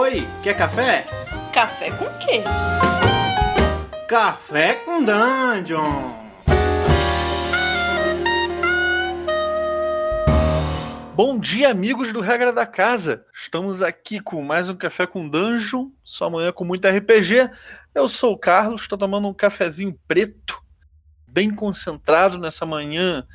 Oi, 0.00 0.28
quer 0.44 0.56
café? 0.56 1.04
Café 1.52 1.90
com 1.90 2.04
quê? 2.20 2.44
Café 4.06 4.74
com 4.74 5.02
Dungeon! 5.02 6.12
Bom 11.16 11.36
dia, 11.40 11.70
amigos 11.72 12.12
do 12.12 12.20
Regra 12.20 12.52
da 12.52 12.64
Casa! 12.64 13.26
Estamos 13.34 13.82
aqui 13.82 14.20
com 14.20 14.40
mais 14.40 14.70
um 14.70 14.76
Café 14.76 15.04
com 15.04 15.28
Dungeon, 15.28 15.88
sua 16.04 16.30
manhã 16.30 16.52
com 16.52 16.64
muito 16.64 16.86
RPG. 16.86 17.50
Eu 17.92 18.08
sou 18.08 18.34
o 18.34 18.38
Carlos, 18.38 18.82
estou 18.82 18.96
tomando 18.96 19.26
um 19.26 19.34
cafezinho 19.34 19.98
preto, 20.06 20.62
bem 21.26 21.52
concentrado 21.52 22.38
nessa 22.38 22.64
manhã 22.64 23.26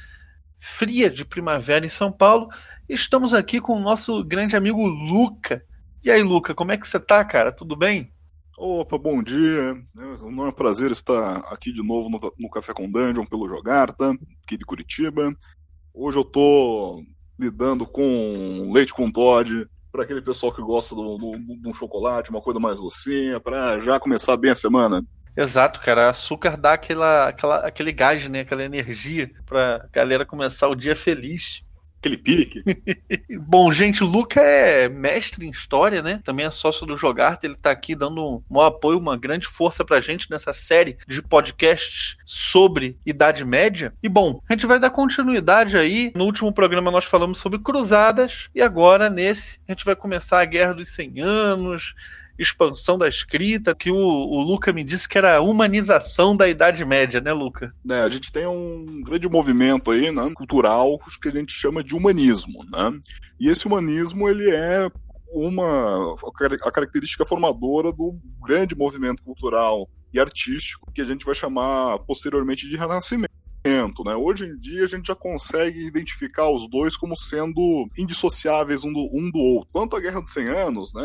fria 0.61 1.09
de 1.09 1.25
primavera 1.25 1.86
em 1.86 1.89
São 1.89 2.09
Paulo. 2.09 2.48
Estamos 2.88 3.34
aqui 3.34 3.59
com 3.59 3.73
o 3.73 3.82
nosso 3.82 4.23
grande 4.23 4.55
amigo 4.55 4.82
Luca. 4.88 5.61
E 6.04 6.11
aí, 6.11 6.21
Luca, 6.21 6.54
como 6.54 6.73
é 6.73 6.77
que 6.77 6.85
você 6.85 6.99
tá, 6.99 7.23
cara? 7.23 7.49
Tudo 7.49 7.77
bem? 7.77 8.11
Opa, 8.57 8.98
bom 8.98 9.23
dia. 9.23 9.73
É 9.98 10.25
um 10.25 10.52
prazer 10.52 10.91
estar 10.91 11.38
aqui 11.49 11.71
de 11.71 11.81
novo 11.81 12.09
no, 12.09 12.20
no 12.38 12.49
Café 12.49 12.73
com 12.73 12.91
Dungeon 12.91 13.25
pelo 13.25 13.48
Jogarta, 13.48 14.11
aqui 14.44 14.58
de 14.58 14.66
Curitiba. 14.66 15.34
Hoje 15.94 16.17
eu 16.17 16.25
tô 16.25 17.02
lidando 17.39 17.88
com 17.88 18.70
leite 18.73 18.94
com 18.94 19.09
Todd, 19.09 19.66
para 19.94 20.03
aquele 20.03 20.21
pessoal 20.21 20.53
que 20.53 20.61
gosta 20.61 20.94
de 20.94 21.02
um 21.02 21.73
chocolate, 21.73 22.31
uma 22.31 22.41
coisa 22.41 22.59
mais 22.59 22.80
docinha, 22.80 23.39
para 23.39 23.80
já 23.80 23.97
começar 23.97 24.35
bem 24.35 24.52
a 24.52 24.55
semana. 24.55 25.05
Exato, 25.38 25.80
cara. 25.80 26.09
Açúcar 26.09 26.58
dá 26.58 26.73
aquela, 26.73 27.30
aquela, 27.30 27.58
aquele 27.66 27.94
gás, 27.94 28.27
né? 28.27 28.41
Aquela 28.41 28.63
energia 28.63 29.31
pra 29.45 29.88
galera 29.89 30.25
começar 30.25 30.67
o 30.67 30.75
dia 30.75 30.97
feliz. 30.97 31.63
Aquele 32.03 32.17
pique. 32.17 32.62
Bom, 33.39 33.71
gente, 33.71 34.03
o 34.03 34.05
Luca 34.05 34.41
é 34.41 34.89
mestre 34.89 35.48
em 35.48 35.49
história, 35.49 36.02
né? 36.02 36.20
Também 36.21 36.45
é 36.45 36.52
sócio 36.52 36.85
do 36.85 36.98
Jogarte. 36.98 37.48
Ele 37.48 37.55
tá 37.55 37.71
aqui 37.71 37.95
dando 37.95 38.44
um, 38.52 38.59
apoio, 38.59 38.99
uma 38.99 39.16
grande 39.16 39.48
força 39.48 39.86
pra 39.86 40.02
gente 40.02 40.30
nessa 40.30 40.52
série 40.52 40.97
de 41.08 41.22
podcasts 41.22 42.17
sobre 42.25 42.97
Idade 43.05 43.45
Média. 43.45 43.94
E 44.03 44.09
bom, 44.09 44.41
a 44.50 44.53
gente 44.53 44.66
vai 44.66 44.81
dar 44.81 44.89
continuidade 44.89 45.78
aí. 45.78 46.11
No 46.13 46.25
último 46.25 46.52
programa 46.52 46.91
nós 46.91 47.05
falamos 47.05 47.38
sobre 47.38 47.59
cruzadas. 47.59 48.50
E 48.53 48.61
agora, 48.61 49.09
nesse, 49.09 49.59
a 49.66 49.72
gente 49.72 49.85
vai 49.85 49.95
começar 49.95 50.41
a 50.41 50.45
Guerra 50.45 50.73
dos 50.73 50.89
100 50.89 51.22
Anos 51.22 51.95
expansão 52.38 52.98
da 52.98 53.08
escrita, 53.08 53.76
que 53.76 53.92
o, 53.92 53.98
o 53.98 54.42
Luca 54.42 54.73
me 54.73 54.84
disse 54.84 55.08
que 55.08 55.17
era 55.17 55.38
a 55.38 55.42
humanização 55.42 56.36
da 56.36 56.48
Idade 56.48 56.84
Média, 56.84 57.22
né, 57.22 57.31
Luca? 57.31 57.73
É, 57.90 58.02
a 58.02 58.08
gente 58.08 58.31
tem 58.31 58.48
um 58.48 59.02
grande 59.03 59.30
movimento 59.30 59.92
aí, 59.92 60.12
né, 60.12 60.31
cultural, 60.36 61.00
que 61.22 61.30
a 61.30 61.31
gente 61.31 61.53
chama 61.53 61.84
de 61.84 61.95
humanismo, 61.95 62.66
né? 62.72 62.92
E 63.40 63.50
esse 63.50 63.67
humanismo, 63.67 64.28
ele 64.28 64.50
é 64.52 64.90
uma 65.34 66.16
a 66.64 66.72
característica 66.72 67.25
formadora 67.25 67.92
do 67.92 68.20
grande 68.45 68.75
movimento 68.75 69.23
cultural 69.23 69.90
e 70.14 70.20
artístico 70.20 70.92
que 70.94 71.02
a 71.02 71.06
gente 71.06 71.25
vai 71.25 71.34
chamar 71.34 71.97
posteriormente 72.00 72.70
de 72.70 72.78
renascimento. 72.78 73.34
Né? 74.03 74.16
Hoje 74.16 74.45
em 74.45 74.58
dia 74.58 74.83
a 74.83 74.88
gente 74.88 75.08
já 75.08 75.16
consegue 75.16 75.86
identificar 75.86 76.50
os 76.50 76.69
dois 76.69 76.97
como 76.97 77.16
sendo 77.16 77.89
indissociáveis 77.97 78.83
um 78.83 78.92
do, 78.92 79.09
um 79.14 79.31
do 79.31 79.39
outro. 79.39 79.69
Quanto 79.72 79.95
à 79.95 80.00
Guerra 80.00 80.22
dos 80.22 80.33
100 80.33 80.47
Anos, 80.50 80.94
né, 80.94 81.03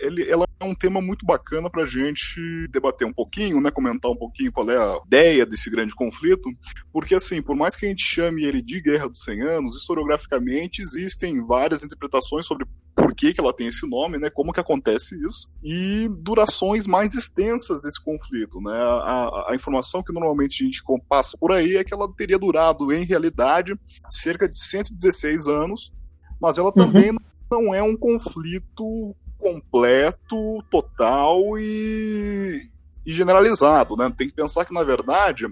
ele, 0.00 0.28
ela 0.28 0.44
é 0.60 0.64
um 0.64 0.74
tema 0.74 1.00
muito 1.00 1.24
bacana 1.24 1.70
para 1.70 1.82
a 1.82 1.86
gente 1.86 2.40
debater 2.70 3.06
um 3.06 3.12
pouquinho, 3.12 3.60
né, 3.60 3.70
comentar 3.70 4.10
um 4.10 4.16
pouquinho 4.16 4.52
qual 4.52 4.68
é 4.70 4.76
a 4.76 5.00
ideia 5.06 5.46
desse 5.46 5.70
grande 5.70 5.94
conflito, 5.94 6.48
porque 6.92 7.14
assim, 7.14 7.40
por 7.40 7.54
mais 7.54 7.76
que 7.76 7.86
a 7.86 7.88
gente 7.88 8.02
chame 8.02 8.44
ele 8.44 8.60
de 8.60 8.80
Guerra 8.80 9.08
dos 9.08 9.22
100 9.22 9.42
Anos, 9.42 9.76
historiograficamente 9.76 10.82
existem 10.82 11.44
várias 11.44 11.84
interpretações 11.84 12.46
sobre 12.46 12.66
por 13.02 13.14
que, 13.16 13.34
que 13.34 13.40
ela 13.40 13.52
tem 13.52 13.66
esse 13.66 13.84
nome, 13.84 14.16
né? 14.16 14.30
Como 14.30 14.52
que 14.52 14.60
acontece 14.60 15.20
isso 15.26 15.50
e 15.62 16.08
durações 16.20 16.86
mais 16.86 17.14
extensas 17.14 17.82
desse 17.82 18.00
conflito, 18.00 18.60
né? 18.60 18.72
A, 18.72 19.46
a, 19.50 19.54
informação 19.56 20.04
que 20.04 20.12
normalmente 20.12 20.62
a 20.62 20.66
gente 20.66 20.82
passa 21.08 21.36
por 21.36 21.50
aí 21.50 21.76
é 21.76 21.82
que 21.82 21.92
ela 21.92 22.08
teria 22.16 22.38
durado, 22.38 22.92
em 22.92 23.04
realidade, 23.04 23.74
cerca 24.08 24.48
de 24.48 24.56
116 24.56 25.48
anos, 25.48 25.92
mas 26.40 26.58
ela 26.58 26.70
também 26.70 27.10
uhum. 27.10 27.18
não 27.50 27.74
é 27.74 27.82
um 27.82 27.96
conflito 27.96 29.16
completo, 29.36 30.62
total 30.70 31.58
e, 31.58 32.62
e 33.04 33.12
generalizado, 33.12 33.96
né? 33.96 34.12
Tem 34.16 34.28
que 34.28 34.34
pensar 34.34 34.64
que 34.64 34.72
na 34.72 34.84
verdade 34.84 35.46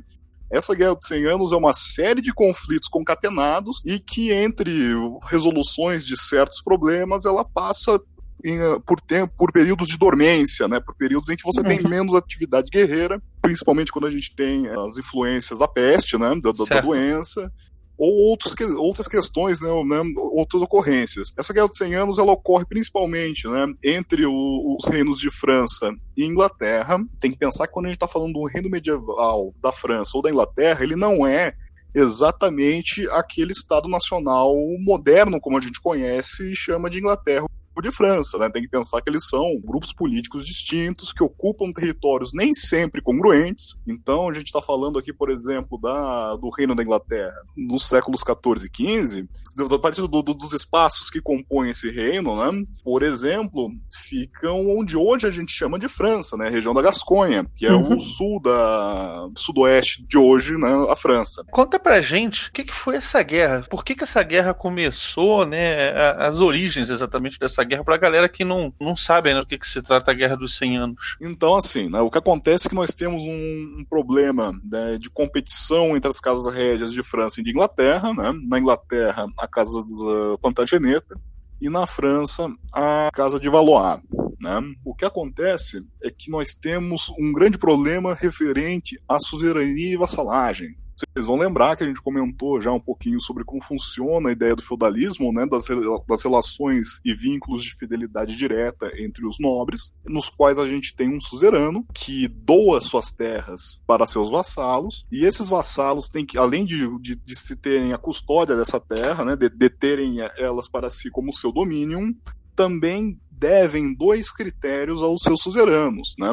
essa 0.51 0.75
Guerra 0.75 0.97
dos 0.97 1.07
100 1.07 1.27
Anos 1.27 1.53
é 1.53 1.57
uma 1.57 1.73
série 1.73 2.21
de 2.21 2.33
conflitos 2.33 2.89
concatenados 2.89 3.83
e 3.85 4.01
que, 4.01 4.33
entre 4.33 4.93
resoluções 5.25 6.05
de 6.05 6.17
certos 6.17 6.61
problemas, 6.63 7.25
ela 7.25 7.45
passa 7.45 8.01
em, 8.45 8.59
por, 8.81 9.01
tempo, 9.01 9.33
por 9.37 9.53
períodos 9.53 9.87
de 9.89 9.99
dormência, 9.99 10.67
né? 10.67 10.81
por 10.81 10.95
períodos 10.97 11.29
em 11.29 11.37
que 11.37 11.45
você 11.45 11.63
tem 11.63 11.81
uhum. 11.81 11.89
menos 11.89 12.15
atividade 12.15 12.69
guerreira, 12.71 13.23
principalmente 13.41 13.93
quando 13.93 14.07
a 14.07 14.11
gente 14.11 14.35
tem 14.35 14.67
as 14.69 14.99
influências 14.99 15.59
da 15.59 15.69
peste, 15.69 16.19
né? 16.19 16.31
da, 16.43 16.53
da 16.53 16.81
doença, 16.81 17.53
ou 18.01 18.15
outros, 18.15 18.55
outras 18.79 19.07
questões, 19.07 19.61
né, 19.61 19.69
né, 19.69 20.03
outras 20.17 20.63
ocorrências. 20.63 21.35
Essa 21.37 21.53
Guerra 21.53 21.69
dos 21.69 21.77
100 21.77 21.95
Anos 21.95 22.19
ela 22.19 22.33
ocorre 22.33 22.65
principalmente 22.65 23.47
né, 23.47 23.67
entre 23.85 24.25
o, 24.25 24.77
os 24.79 24.89
reinos 24.89 25.21
de 25.21 25.31
França 25.31 25.93
e 26.17 26.25
Inglaterra. 26.25 26.99
Tem 27.21 27.31
que 27.31 27.37
pensar 27.37 27.67
que 27.67 27.75
quando 27.75 27.87
a 27.87 27.89
gente 27.91 27.97
está 27.97 28.09
falando 28.09 28.33
do 28.33 28.45
reino 28.47 28.71
medieval 28.71 29.55
da 29.61 29.71
França 29.71 30.13
ou 30.15 30.23
da 30.23 30.31
Inglaterra, 30.31 30.83
ele 30.83 30.97
não 30.97 31.27
é 31.27 31.53
exatamente 31.95 33.07
aquele 33.11 33.53
Estado 33.53 33.87
nacional 33.87 34.55
moderno 34.79 35.39
como 35.39 35.59
a 35.59 35.61
gente 35.61 35.79
conhece 35.81 36.53
e 36.53 36.57
chama 36.57 36.89
de 36.89 37.01
Inglaterra 37.01 37.47
de 37.81 37.91
França, 37.91 38.39
né? 38.39 38.49
Tem 38.51 38.63
que 38.63 38.69
pensar 38.69 39.01
que 39.01 39.11
eles 39.11 39.27
são 39.29 39.61
grupos 39.65 39.93
políticos 39.93 40.47
distintos 40.47 41.13
que 41.13 41.23
ocupam 41.23 41.71
territórios 41.71 42.33
nem 42.35 42.55
sempre 42.55 43.03
congruentes. 43.03 43.79
Então, 43.87 44.29
a 44.29 44.33
gente 44.33 44.47
está 44.47 44.63
falando 44.63 44.99
aqui, 44.99 45.13
por 45.13 45.31
exemplo, 45.31 45.79
da, 45.81 46.37
do 46.37 46.51
Reino 46.51 46.75
da 46.75 46.83
Inglaterra 46.83 47.35
nos 47.57 47.89
séculos 47.89 48.23
14 48.23 48.67
e 48.67 48.71
15, 48.71 49.29
a 49.59 49.79
partir 49.79 50.01
do, 50.03 50.23
do, 50.23 50.35
dos 50.35 50.53
espaços 50.53 51.11
que 51.11 51.21
compõem 51.21 51.71
esse 51.71 51.91
reino, 51.91 52.37
né? 52.37 52.65
Por 52.83 53.03
exemplo, 53.03 53.71
ficam 53.93 54.69
onde 54.69 54.97
hoje 54.97 55.27
a 55.27 55.31
gente 55.31 55.53
chama 55.53 55.79
de 55.79 55.89
França, 55.89 56.37
né? 56.37 56.49
A 56.49 56.51
região 56.51 56.75
da 56.75 56.83
Gasconha, 56.83 57.47
que 57.57 57.67
é 57.67 57.73
uhum. 57.73 57.97
o 57.97 58.01
sul 58.01 58.41
da 58.41 59.29
sudoeste 59.37 60.05
de 60.07 60.19
hoje, 60.19 60.57
né? 60.57 60.71
A 60.89 60.97
França. 60.97 61.45
Conta 61.51 61.79
pra 61.79 62.01
gente 62.01 62.49
o 62.49 62.53
que, 62.53 62.65
que 62.65 62.75
foi 62.75 62.97
essa 62.97 63.23
guerra, 63.23 63.65
por 63.69 63.85
que, 63.85 63.95
que 63.95 64.05
essa 64.05 64.23
guerra 64.23 64.55
começou, 64.55 65.47
né? 65.47 65.91
As 66.19 66.39
origens 66.39 66.91
exatamente 66.91 67.39
dessa 67.39 67.65
guerra 67.71 67.85
para 67.85 67.95
a 67.95 67.99
galera 67.99 68.29
que 68.29 68.45
não, 68.45 68.75
não 68.81 68.97
sabe 68.97 69.33
né, 69.33 69.41
do 69.41 69.47
que, 69.47 69.59
que 69.59 69.67
se 69.67 69.81
trata 69.81 70.11
a 70.11 70.15
Guerra 70.15 70.37
dos 70.37 70.57
100 70.57 70.77
Anos. 70.77 71.17
Então, 71.21 71.55
assim, 71.55 71.89
né, 71.89 72.01
o 72.01 72.11
que 72.11 72.19
acontece 72.19 72.67
é 72.67 72.71
que 72.71 72.75
nós 72.75 72.95
temos 72.95 73.23
um, 73.23 73.79
um 73.81 73.85
problema 73.89 74.53
né, 74.65 74.99
de 74.99 75.09
competição 75.09 75.97
entre 75.97 76.11
as 76.11 76.21
casas 76.21 76.53
régias 76.53 76.93
de 76.93 77.03
França 77.03 77.41
e 77.41 77.45
de 77.45 77.51
Inglaterra. 77.51 78.13
Né? 78.13 78.33
Na 78.49 78.59
Inglaterra, 78.59 79.27
a 79.39 79.47
casa 79.47 79.83
dos 79.83 80.01
uh, 80.01 80.39
Plantageneta, 80.39 81.19
e 81.61 81.69
na 81.69 81.87
França, 81.87 82.49
a 82.73 83.11
casa 83.13 83.39
de 83.39 83.49
Valois. 83.49 84.01
Né? 84.41 84.59
O 84.85 84.95
que 84.95 85.05
acontece 85.05 85.85
é 86.03 86.11
que 86.11 86.31
nós 86.31 86.55
temos 86.55 87.13
um 87.19 87.33
grande 87.33 87.59
problema 87.59 88.15
referente 88.15 88.97
à 89.07 89.19
suzerania 89.19 89.93
e 89.93 89.97
vassalagem. 89.97 90.75
Vocês 91.13 91.27
vão 91.27 91.37
lembrar 91.37 91.77
que 91.77 91.85
a 91.85 91.87
gente 91.87 92.01
comentou 92.01 92.61
já 92.61 92.73
um 92.73 92.81
pouquinho 92.81 93.21
sobre 93.21 93.45
como 93.45 93.63
funciona 93.63 94.29
a 94.29 94.33
ideia 94.33 94.57
do 94.57 94.63
feudalismo, 94.63 95.33
né, 95.33 95.47
das, 95.47 95.67
das 96.09 96.23
relações 96.23 97.01
e 97.05 97.15
vínculos 97.15 97.63
de 97.63 97.75
fidelidade 97.75 98.37
direta 98.37 98.91
entre 98.97 99.27
os 99.27 99.39
nobres, 99.39 99.91
nos 100.05 100.29
quais 100.29 100.59
a 100.59 100.67
gente 100.67 100.95
tem 100.95 101.15
um 101.15 101.21
suzerano 101.21 101.85
que 101.95 102.29
doa 102.29 102.81
suas 102.81 103.11
terras 103.11 103.81
para 103.87 104.07
seus 104.07 104.31
vassalos, 104.31 105.05
e 105.11 105.25
esses 105.25 105.49
vassalos 105.49 106.09
têm 106.09 106.27
que, 106.27 106.39
além 106.39 106.65
de, 106.65 106.87
de, 107.01 107.17
de 107.17 107.37
se 107.37 107.57
terem 107.57 107.93
a 107.93 107.99
custódia 107.99 108.57
dessa 108.57 108.81
terra, 108.81 109.25
né, 109.25 109.37
de, 109.37 109.49
de 109.49 109.71
terem 109.71 110.21
elas 110.37 110.69
para 110.69 110.91
si 110.91 111.11
como 111.11 111.33
seu 111.33 111.53
domínio, 111.53 112.15
também 112.55 113.19
devem 113.31 113.95
dois 113.95 114.31
critérios 114.31 115.03
aos 115.03 115.23
seus 115.23 115.41
suzeranos, 115.41 116.15
né? 116.19 116.31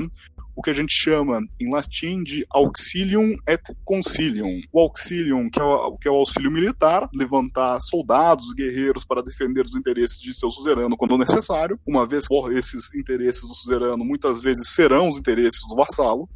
O 0.57 0.61
que 0.63 0.71
a 0.71 0.73
gente 0.73 0.91
chama 0.91 1.39
em 1.61 1.71
latim 1.71 2.23
de 2.23 2.43
auxilium 2.49 3.37
et 3.47 3.61
concilium. 3.85 4.59
O 4.73 4.79
auxilium, 4.79 5.51
que 5.51 5.59
é 5.59 5.63
o, 5.63 5.97
que 5.97 6.07
é 6.07 6.11
o 6.11 6.15
auxílio 6.15 6.49
militar, 6.49 7.07
levantar 7.13 7.79
soldados, 7.79 8.51
guerreiros 8.55 9.05
para 9.05 9.21
defender 9.21 9.63
os 9.63 9.75
interesses 9.75 10.19
de 10.19 10.33
seu 10.33 10.49
suzerano 10.49 10.97
quando 10.97 11.15
necessário, 11.15 11.79
uma 11.85 12.07
vez 12.07 12.27
que 12.27 12.33
esses 12.53 12.91
interesses 12.95 13.41
do 13.41 13.53
suzerano 13.53 14.03
muitas 14.03 14.41
vezes 14.41 14.69
serão 14.69 15.09
os 15.09 15.19
interesses 15.19 15.61
do 15.69 15.75
vassalo, 15.75 16.27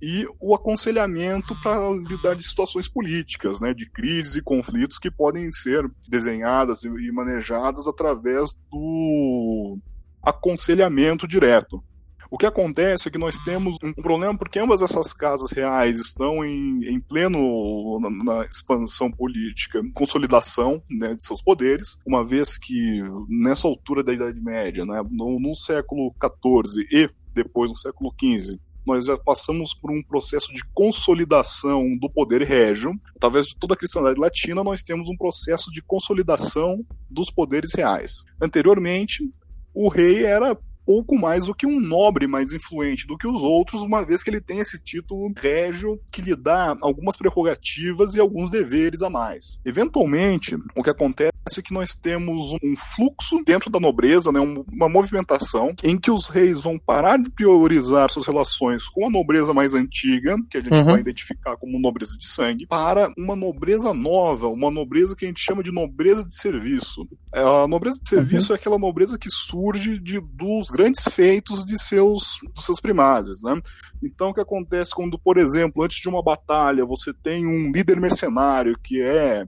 e 0.00 0.26
o 0.40 0.54
aconselhamento 0.54 1.54
para 1.62 1.90
lidar 1.90 2.34
de 2.34 2.48
situações 2.48 2.88
políticas, 2.88 3.60
né, 3.60 3.74
de 3.74 3.90
crises 3.90 4.36
e 4.36 4.42
conflitos 4.42 4.98
que 4.98 5.10
podem 5.10 5.50
ser 5.50 5.86
desenhadas 6.08 6.84
e 6.84 7.12
manejadas 7.12 7.86
através 7.86 8.54
do 8.70 9.78
aconselhamento 10.22 11.28
direto. 11.28 11.82
O 12.30 12.38
que 12.38 12.46
acontece 12.46 13.08
é 13.08 13.10
que 13.10 13.18
nós 13.18 13.38
temos 13.38 13.76
um 13.82 13.92
problema 13.92 14.36
porque 14.36 14.58
ambas 14.58 14.82
essas 14.82 15.12
casas 15.12 15.50
reais 15.52 15.98
estão 15.98 16.44
em, 16.44 16.84
em 16.84 17.00
pleno 17.00 18.00
na, 18.00 18.10
na, 18.10 18.44
expansão 18.44 19.10
política, 19.10 19.80
consolidação 19.94 20.82
né, 20.90 21.14
de 21.14 21.24
seus 21.24 21.40
poderes, 21.40 21.98
uma 22.04 22.24
vez 22.24 22.58
que 22.58 23.00
nessa 23.28 23.68
altura 23.68 24.02
da 24.02 24.12
Idade 24.12 24.40
Média, 24.40 24.84
né, 24.84 25.02
no, 25.10 25.38
no 25.38 25.54
século 25.54 26.12
XIV 26.20 26.86
e 26.90 27.08
depois 27.32 27.70
no 27.70 27.76
século 27.76 28.12
XV, 28.20 28.58
nós 28.86 29.04
já 29.04 29.18
passamos 29.18 29.74
por 29.74 29.90
um 29.90 30.02
processo 30.02 30.54
de 30.54 30.64
consolidação 30.72 31.96
do 31.98 32.08
poder 32.08 32.42
régio. 32.42 32.92
Através 33.16 33.48
de 33.48 33.56
toda 33.56 33.74
a 33.74 33.76
cristandade 33.76 34.18
latina, 34.18 34.62
nós 34.62 34.84
temos 34.84 35.10
um 35.10 35.16
processo 35.16 35.72
de 35.72 35.82
consolidação 35.82 36.84
dos 37.10 37.28
poderes 37.28 37.74
reais. 37.74 38.22
Anteriormente, 38.40 39.28
o 39.74 39.88
rei 39.88 40.24
era 40.24 40.56
pouco 40.86 41.18
mais 41.18 41.46
do 41.46 41.54
que 41.54 41.66
um 41.66 41.80
nobre 41.80 42.28
mais 42.28 42.52
influente 42.52 43.06
do 43.06 43.18
que 43.18 43.26
os 43.26 43.42
outros, 43.42 43.82
uma 43.82 44.06
vez 44.06 44.22
que 44.22 44.30
ele 44.30 44.40
tem 44.40 44.60
esse 44.60 44.78
título 44.78 45.32
régio 45.36 46.00
que 46.12 46.22
lhe 46.22 46.36
dá 46.36 46.76
algumas 46.80 47.16
prerrogativas 47.16 48.14
e 48.14 48.20
alguns 48.20 48.50
deveres 48.50 49.02
a 49.02 49.10
mais. 49.10 49.60
Eventualmente, 49.64 50.56
o 50.74 50.82
que 50.82 50.90
acontece 50.90 51.35
é 51.58 51.62
que 51.62 51.72
nós 51.72 51.94
temos 51.94 52.52
um 52.62 52.76
fluxo 52.76 53.42
dentro 53.44 53.70
da 53.70 53.78
nobreza, 53.78 54.32
né, 54.32 54.40
uma 54.40 54.88
movimentação 54.88 55.74
em 55.82 55.96
que 55.96 56.10
os 56.10 56.28
reis 56.28 56.60
vão 56.60 56.78
parar 56.78 57.18
de 57.18 57.30
priorizar 57.30 58.10
suas 58.10 58.26
relações 58.26 58.88
com 58.88 59.06
a 59.06 59.10
nobreza 59.10 59.54
mais 59.54 59.72
antiga, 59.72 60.36
que 60.50 60.58
a 60.58 60.60
gente 60.60 60.74
uhum. 60.74 60.84
vai 60.84 61.00
identificar 61.00 61.56
como 61.56 61.78
nobreza 61.78 62.16
de 62.18 62.26
sangue, 62.26 62.66
para 62.66 63.12
uma 63.16 63.36
nobreza 63.36 63.94
nova, 63.94 64.48
uma 64.48 64.70
nobreza 64.70 65.14
que 65.14 65.24
a 65.24 65.28
gente 65.28 65.40
chama 65.40 65.62
de 65.62 65.72
nobreza 65.72 66.24
de 66.24 66.36
serviço. 66.36 67.08
A 67.32 67.66
nobreza 67.68 68.00
de 68.00 68.08
serviço 68.08 68.50
uhum. 68.50 68.56
é 68.56 68.58
aquela 68.58 68.78
nobreza 68.78 69.18
que 69.18 69.30
surge 69.30 69.98
de, 69.98 70.20
dos 70.20 70.68
grandes 70.68 71.04
feitos 71.04 71.64
de 71.64 71.80
seus, 71.80 72.38
dos 72.54 72.64
seus 72.64 72.80
primazes, 72.80 73.42
né? 73.42 73.60
Então, 74.02 74.30
o 74.30 74.34
que 74.34 74.40
acontece 74.40 74.94
quando, 74.94 75.18
por 75.18 75.38
exemplo, 75.38 75.82
antes 75.82 76.00
de 76.00 76.08
uma 76.08 76.22
batalha, 76.22 76.84
você 76.84 77.12
tem 77.14 77.46
um 77.46 77.70
líder 77.72 78.00
mercenário 78.00 78.78
que 78.82 79.00
é 79.00 79.46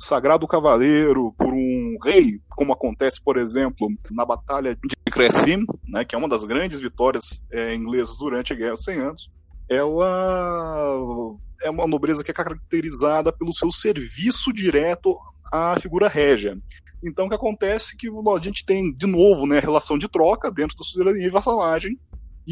sagrado 0.00 0.48
cavaleiro 0.48 1.32
por 1.36 1.52
um 1.52 1.98
rei, 2.02 2.40
como 2.48 2.72
acontece, 2.72 3.20
por 3.22 3.36
exemplo, 3.36 3.88
na 4.10 4.24
Batalha 4.24 4.74
de 4.74 4.96
Crecy, 5.10 5.58
né, 5.86 6.04
que 6.04 6.14
é 6.14 6.18
uma 6.18 6.28
das 6.28 6.42
grandes 6.42 6.80
vitórias 6.80 7.42
é, 7.52 7.74
inglesas 7.74 8.16
durante 8.16 8.52
a 8.52 8.56
Guerra 8.56 8.74
dos 8.74 8.84
100 8.84 8.98
Anos, 8.98 9.30
ela 9.68 11.36
é 11.62 11.70
uma 11.70 11.86
nobreza 11.86 12.24
que 12.24 12.30
é 12.30 12.34
caracterizada 12.34 13.32
pelo 13.32 13.52
seu 13.52 13.70
serviço 13.70 14.52
direto 14.52 15.16
à 15.52 15.78
figura 15.78 16.08
régia. 16.08 16.58
Então, 17.02 17.26
o 17.26 17.28
que 17.28 17.34
acontece 17.34 17.94
é 17.94 17.96
que 17.98 18.08
a 18.08 18.42
gente 18.42 18.64
tem, 18.64 18.92
de 18.92 19.06
novo, 19.06 19.46
né, 19.46 19.58
relação 19.58 19.96
de 19.96 20.08
troca 20.08 20.50
dentro 20.50 20.76
da 20.76 20.84
suzerania 20.84 21.26
e 21.26 21.30
vassalagem, 21.30 21.98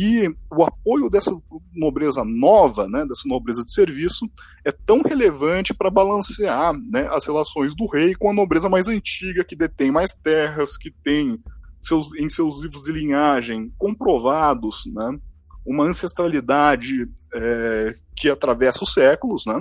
e 0.00 0.32
o 0.48 0.62
apoio 0.62 1.10
dessa 1.10 1.36
nobreza 1.74 2.24
nova, 2.24 2.86
né, 2.86 3.04
dessa 3.04 3.28
nobreza 3.28 3.64
de 3.64 3.74
serviço, 3.74 4.30
é 4.64 4.70
tão 4.70 5.02
relevante 5.02 5.74
para 5.74 5.90
balancear 5.90 6.72
né, 6.72 7.08
as 7.10 7.26
relações 7.26 7.74
do 7.74 7.84
rei 7.88 8.14
com 8.14 8.30
a 8.30 8.32
nobreza 8.32 8.68
mais 8.68 8.86
antiga, 8.86 9.42
que 9.42 9.56
detém 9.56 9.90
mais 9.90 10.14
terras, 10.14 10.76
que 10.76 10.92
tem 11.02 11.42
seus, 11.82 12.14
em 12.14 12.30
seus 12.30 12.62
livros 12.62 12.84
de 12.84 12.92
linhagem 12.92 13.72
comprovados 13.76 14.84
né, 14.86 15.18
uma 15.66 15.86
ancestralidade 15.86 17.10
é, 17.34 17.96
que 18.14 18.30
atravessa 18.30 18.84
os 18.84 18.92
séculos. 18.92 19.46
Né? 19.46 19.58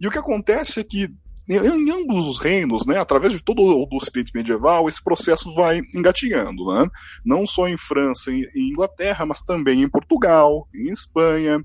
E 0.00 0.08
o 0.08 0.10
que 0.10 0.18
acontece 0.18 0.80
é 0.80 0.84
que 0.84 1.08
em 1.48 1.90
ambos 1.90 2.26
os 2.26 2.38
reinos, 2.38 2.84
né, 2.86 2.98
através 2.98 3.32
de 3.32 3.42
todo 3.42 3.62
o 3.62 3.96
Ocidente 3.96 4.32
medieval, 4.34 4.88
esse 4.88 5.02
processo 5.02 5.54
vai 5.54 5.80
engatinhando, 5.94 6.72
né? 6.74 6.88
não 7.24 7.46
só 7.46 7.66
em 7.66 7.78
França 7.78 8.30
e 8.30 8.48
Inglaterra, 8.54 9.24
mas 9.24 9.40
também 9.40 9.82
em 9.82 9.88
Portugal, 9.88 10.68
em 10.74 10.90
Espanha, 10.90 11.64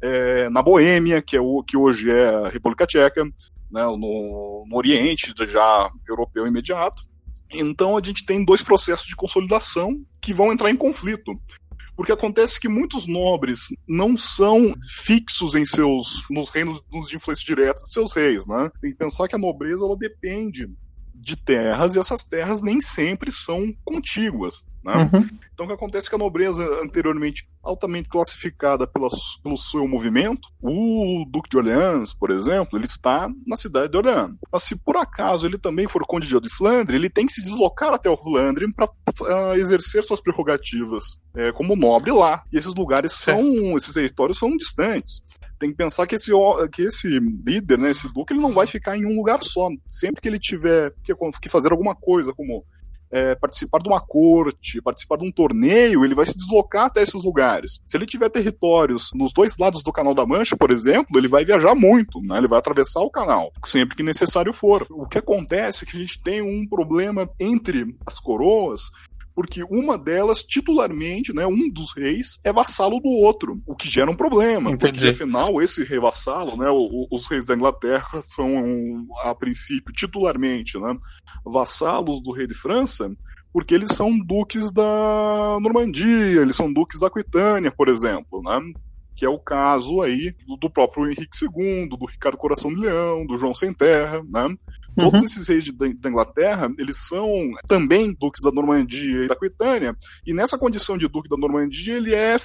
é, 0.00 0.48
na 0.50 0.62
Boêmia, 0.62 1.20
que, 1.20 1.36
é 1.36 1.40
o, 1.40 1.62
que 1.62 1.76
hoje 1.76 2.10
é 2.10 2.28
a 2.28 2.48
República 2.48 2.86
Tcheca, 2.86 3.24
né, 3.24 3.84
no, 3.84 4.64
no 4.68 4.76
Oriente, 4.76 5.34
já 5.46 5.90
europeu 6.08 6.46
imediato. 6.46 7.02
Então 7.52 7.96
a 7.96 8.02
gente 8.02 8.24
tem 8.24 8.44
dois 8.44 8.62
processos 8.62 9.06
de 9.06 9.16
consolidação 9.16 9.96
que 10.20 10.32
vão 10.32 10.52
entrar 10.52 10.70
em 10.70 10.76
conflito 10.76 11.32
porque 11.96 12.12
acontece 12.12 12.58
que 12.58 12.68
muitos 12.68 13.06
nobres 13.06 13.68
não 13.86 14.16
são 14.16 14.74
fixos 14.88 15.54
em 15.54 15.64
seus 15.64 16.24
nos 16.30 16.50
reinos 16.50 16.82
nos 16.92 17.08
de 17.08 17.16
influência 17.16 17.44
direta 17.44 17.82
de 17.82 17.92
seus 17.92 18.14
reis, 18.14 18.46
né? 18.46 18.70
Tem 18.80 18.90
que 18.90 18.98
pensar 18.98 19.28
que 19.28 19.34
a 19.34 19.38
nobreza 19.38 19.84
ela 19.84 19.96
depende 19.96 20.68
de 21.24 21.36
terras 21.36 21.94
e 21.94 21.98
essas 21.98 22.24
terras 22.24 22.62
nem 22.62 22.80
sempre 22.80 23.32
são 23.32 23.74
contíguas. 23.84 24.64
Né? 24.84 24.94
Uhum. 24.94 25.28
Então, 25.52 25.64
o 25.64 25.68
que 25.68 25.74
acontece 25.74 26.06
é 26.06 26.10
que 26.10 26.14
a 26.14 26.18
nobreza, 26.18 26.62
anteriormente 26.82 27.48
altamente 27.62 28.08
classificada 28.08 28.86
pela, 28.86 29.08
pelo 29.42 29.56
seu 29.56 29.88
movimento, 29.88 30.48
o 30.60 31.24
Duque 31.30 31.48
de 31.48 31.56
Orleans, 31.56 32.12
por 32.12 32.30
exemplo, 32.30 32.78
ele 32.78 32.84
está 32.84 33.30
na 33.46 33.56
cidade 33.56 33.90
de 33.90 33.96
Orleans. 33.96 34.34
Mas 34.52 34.64
se 34.64 34.76
por 34.76 34.96
acaso 34.96 35.46
ele 35.46 35.56
também 35.56 35.88
for 35.88 36.04
conde 36.06 36.28
de 36.28 36.54
Flandre, 36.54 36.96
ele 36.96 37.08
tem 37.08 37.24
que 37.24 37.32
se 37.32 37.40
deslocar 37.40 37.94
até 37.94 38.10
o 38.10 38.16
Flandre 38.16 38.70
para 38.72 38.86
uh, 38.86 39.24
ah, 39.26 39.56
exercer 39.56 40.04
suas 40.04 40.20
prerrogativas 40.20 41.04
é, 41.34 41.52
como 41.52 41.76
nobre 41.76 42.12
lá. 42.12 42.42
E 42.52 42.58
esses 42.58 42.74
lugares 42.74 43.12
são, 43.12 43.76
esses 43.76 43.94
territórios 43.94 44.38
são 44.38 44.54
distantes 44.56 45.24
tem 45.58 45.70
que 45.70 45.76
pensar 45.76 46.06
que 46.06 46.14
esse, 46.14 46.30
que 46.72 46.82
esse 46.82 47.08
líder, 47.08 47.78
né, 47.78 47.90
esse 47.90 48.12
duque, 48.12 48.32
ele 48.32 48.40
não 48.40 48.52
vai 48.52 48.66
ficar 48.66 48.96
em 48.96 49.04
um 49.04 49.16
lugar 49.16 49.42
só. 49.42 49.68
Sempre 49.88 50.20
que 50.20 50.28
ele 50.28 50.38
tiver 50.38 50.92
que, 51.02 51.14
que 51.40 51.48
fazer 51.48 51.72
alguma 51.72 51.94
coisa, 51.94 52.32
como 52.32 52.64
é, 53.14 53.34
participar 53.36 53.78
de 53.78 53.88
uma 53.88 54.00
corte, 54.00 54.82
participar 54.82 55.16
de 55.18 55.24
um 55.24 55.30
torneio, 55.30 56.04
ele 56.04 56.16
vai 56.16 56.26
se 56.26 56.36
deslocar 56.36 56.86
até 56.86 57.00
esses 57.00 57.22
lugares. 57.22 57.80
Se 57.86 57.96
ele 57.96 58.06
tiver 58.06 58.28
territórios 58.28 59.10
nos 59.14 59.32
dois 59.32 59.56
lados 59.56 59.84
do 59.84 59.92
Canal 59.92 60.14
da 60.14 60.26
Mancha, 60.26 60.56
por 60.56 60.72
exemplo, 60.72 61.16
ele 61.16 61.28
vai 61.28 61.44
viajar 61.44 61.76
muito, 61.76 62.20
né? 62.20 62.38
ele 62.38 62.48
vai 62.48 62.58
atravessar 62.58 63.00
o 63.00 63.10
canal, 63.10 63.52
sempre 63.64 63.94
que 63.94 64.02
necessário 64.02 64.52
for. 64.52 64.84
O 64.90 65.06
que 65.06 65.18
acontece 65.18 65.84
é 65.84 65.86
que 65.86 65.96
a 65.96 66.00
gente 66.00 66.20
tem 66.20 66.42
um 66.42 66.66
problema 66.66 67.30
entre 67.38 67.96
as 68.04 68.18
coroas 68.18 68.90
porque 69.34 69.64
uma 69.64 69.98
delas, 69.98 70.42
titularmente, 70.42 71.32
né, 71.32 71.46
um 71.46 71.68
dos 71.70 71.92
reis 71.94 72.38
é 72.44 72.52
vassalo 72.52 73.00
do 73.00 73.08
outro, 73.08 73.60
o 73.66 73.74
que 73.74 73.88
gera 73.88 74.10
um 74.10 74.16
problema, 74.16 74.70
Entendi. 74.70 74.92
porque 74.92 75.08
afinal 75.08 75.60
esse 75.60 75.82
rei 75.82 75.98
vassalo, 75.98 76.56
né, 76.56 76.66
os 77.10 77.26
reis 77.26 77.44
da 77.44 77.54
Inglaterra 77.54 78.20
são, 78.22 79.06
a 79.24 79.34
princípio, 79.34 79.92
titularmente, 79.92 80.78
né, 80.78 80.96
vassalos 81.44 82.22
do 82.22 82.32
rei 82.32 82.46
de 82.46 82.54
França, 82.54 83.10
porque 83.52 83.74
eles 83.74 83.90
são 83.90 84.18
duques 84.18 84.72
da 84.72 85.58
Normandia, 85.60 86.42
eles 86.42 86.56
são 86.56 86.72
duques 86.72 87.00
da 87.00 87.06
Aquitânia, 87.06 87.70
por 87.70 87.88
exemplo, 87.88 88.42
né? 88.42 88.60
Que 89.14 89.24
é 89.24 89.28
o 89.28 89.38
caso 89.38 90.02
aí 90.02 90.34
do, 90.60 90.70
próprio 90.70 91.06
Henrique 91.06 91.36
II, 91.42 91.88
do 91.88 92.04
Ricardo 92.06 92.36
Coração 92.36 92.72
de 92.74 92.80
Leão, 92.80 93.26
do 93.26 93.36
João 93.36 93.54
Sem 93.54 93.72
Terra, 93.72 94.22
né? 94.28 94.46
Uhum. 94.96 95.10
Todos 95.10 95.22
esses 95.22 95.48
reis 95.48 95.64
de, 95.64 95.72
da 95.72 96.08
Inglaterra, 96.08 96.70
eles 96.78 96.96
são 97.08 97.28
também 97.66 98.12
duques 98.12 98.42
da 98.42 98.52
Normandia 98.52 99.24
e 99.24 99.28
da 99.28 99.34
Aquitânia, 99.34 99.96
e 100.26 100.32
nessa 100.32 100.58
condição 100.58 100.96
de 100.96 101.08
duque 101.08 101.28
da 101.28 101.36
Normandia, 101.36 101.96
ele 101.96 102.14
é 102.14 102.36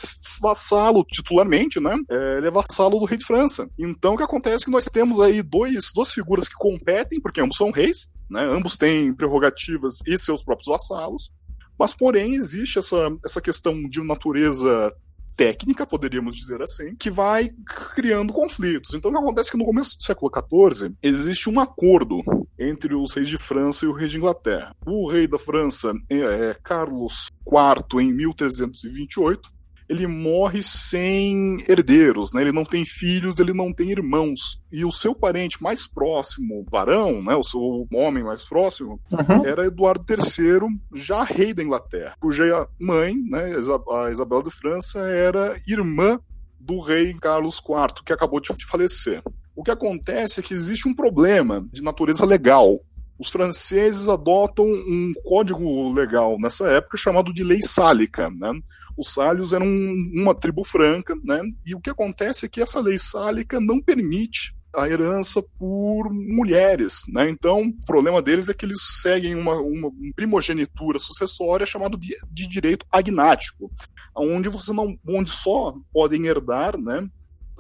vassalo, 0.41 1.05
titularmente, 1.05 1.79
né? 1.79 1.95
É, 2.09 2.37
ele 2.37 2.47
é 2.47 2.51
vassalo 2.51 2.99
do 2.99 3.05
rei 3.05 3.17
de 3.17 3.25
França. 3.25 3.69
Então, 3.77 4.13
o 4.13 4.17
que 4.17 4.23
acontece 4.23 4.63
é 4.63 4.65
que 4.65 4.71
nós 4.71 4.85
temos 4.85 5.19
aí 5.19 5.41
dois, 5.43 5.91
duas 5.93 6.11
figuras 6.11 6.47
que 6.47 6.55
competem, 6.55 7.19
porque 7.19 7.41
ambos 7.41 7.57
são 7.57 7.71
reis, 7.71 8.09
né? 8.29 8.43
Ambos 8.43 8.77
têm 8.77 9.13
prerrogativas 9.13 9.99
e 10.05 10.17
seus 10.17 10.43
próprios 10.43 10.67
vassalos, 10.67 11.31
mas 11.77 11.93
porém 11.93 12.35
existe 12.35 12.79
essa, 12.79 13.09
essa 13.23 13.41
questão 13.41 13.87
de 13.87 14.01
natureza 14.03 14.93
técnica, 15.39 15.87
poderíamos 15.87 16.35
dizer 16.35 16.61
assim, 16.61 16.93
que 16.95 17.09
vai 17.09 17.49
criando 17.95 18.33
conflitos. 18.33 18.93
Então, 18.93 19.09
o 19.09 19.13
que 19.13 19.19
acontece 19.21 19.47
é 19.47 19.51
que 19.53 19.57
no 19.57 19.63
começo 19.63 19.97
do 19.97 20.03
século 20.03 20.29
XIV 20.29 20.93
existe 21.01 21.49
um 21.49 21.61
acordo 21.61 22.21
entre 22.59 22.93
os 22.93 23.13
reis 23.13 23.29
de 23.29 23.37
França 23.37 23.85
e 23.85 23.87
o 23.87 23.93
rei 23.93 24.09
de 24.09 24.17
Inglaterra. 24.17 24.75
O 24.85 25.09
rei 25.09 25.29
da 25.29 25.39
França 25.39 25.93
é, 26.09 26.17
é 26.17 26.57
Carlos 26.61 27.29
IV 27.47 28.03
em 28.03 28.11
1328 28.11 29.58
ele 29.89 30.05
morre 30.05 30.61
sem 30.61 31.57
herdeiros, 31.67 32.31
né? 32.31 32.43
Ele 32.43 32.51
não 32.51 32.63
tem 32.63 32.85
filhos, 32.85 33.39
ele 33.39 33.53
não 33.53 33.73
tem 33.73 33.89
irmãos. 33.89 34.61
E 34.71 34.85
o 34.85 34.91
seu 34.91 35.15
parente 35.15 35.61
mais 35.63 35.87
próximo, 35.87 36.63
varão, 36.71 37.23
né? 37.23 37.35
O 37.35 37.43
seu 37.43 37.87
homem 37.91 38.23
mais 38.23 38.43
próximo, 38.43 39.01
uhum. 39.11 39.45
era 39.45 39.65
Eduardo 39.65 40.05
III, 40.07 40.79
já 40.93 41.23
rei 41.23 41.55
da 41.55 41.63
Inglaterra, 41.63 42.15
cuja 42.19 42.67
mãe, 42.79 43.15
né, 43.15 43.55
a 43.91 44.11
Isabel 44.11 44.43
de 44.43 44.51
França, 44.51 44.99
era 44.99 45.59
irmã 45.67 46.19
do 46.59 46.79
rei 46.79 47.13
Carlos 47.15 47.57
IV, 47.57 48.03
que 48.05 48.13
acabou 48.13 48.39
de 48.39 48.65
falecer. 48.65 49.23
O 49.55 49.63
que 49.63 49.71
acontece 49.71 50.39
é 50.39 50.43
que 50.43 50.53
existe 50.53 50.87
um 50.87 50.95
problema 50.95 51.65
de 51.71 51.81
natureza 51.81 52.25
legal 52.25 52.79
os 53.19 53.29
franceses 53.29 54.07
adotam 54.07 54.65
um 54.65 55.11
código 55.25 55.91
legal 55.91 56.37
nessa 56.39 56.69
época 56.69 56.97
chamado 56.97 57.33
de 57.33 57.43
lei 57.43 57.61
sálica, 57.61 58.29
né? 58.29 58.53
Os 58.99 59.13
sálios 59.13 59.53
eram 59.53 59.65
uma 59.65 60.35
tribo 60.35 60.65
franca, 60.65 61.15
né? 61.23 61.41
E 61.65 61.73
o 61.73 61.79
que 61.79 61.89
acontece 61.89 62.45
é 62.45 62.49
que 62.49 62.61
essa 62.61 62.81
lei 62.81 62.99
sálica 62.99 63.57
não 63.57 63.81
permite 63.81 64.53
a 64.75 64.89
herança 64.89 65.41
por 65.57 66.13
mulheres, 66.13 67.03
né? 67.07 67.29
Então, 67.29 67.61
o 67.61 67.85
problema 67.85 68.21
deles 68.21 68.49
é 68.49 68.53
que 68.53 68.65
eles 68.65 68.77
seguem 69.01 69.35
uma, 69.35 69.55
uma 69.55 69.89
primogenitura 70.13 70.99
sucessória 70.99 71.65
chamada 71.65 71.97
de, 71.97 72.17
de, 72.29 72.45
direito 72.49 72.85
agnático, 72.91 73.71
onde 74.13 74.49
você 74.49 74.73
não, 74.73 74.99
onde 75.07 75.31
só 75.31 75.73
podem 75.93 76.25
herdar, 76.25 76.77
né? 76.77 77.09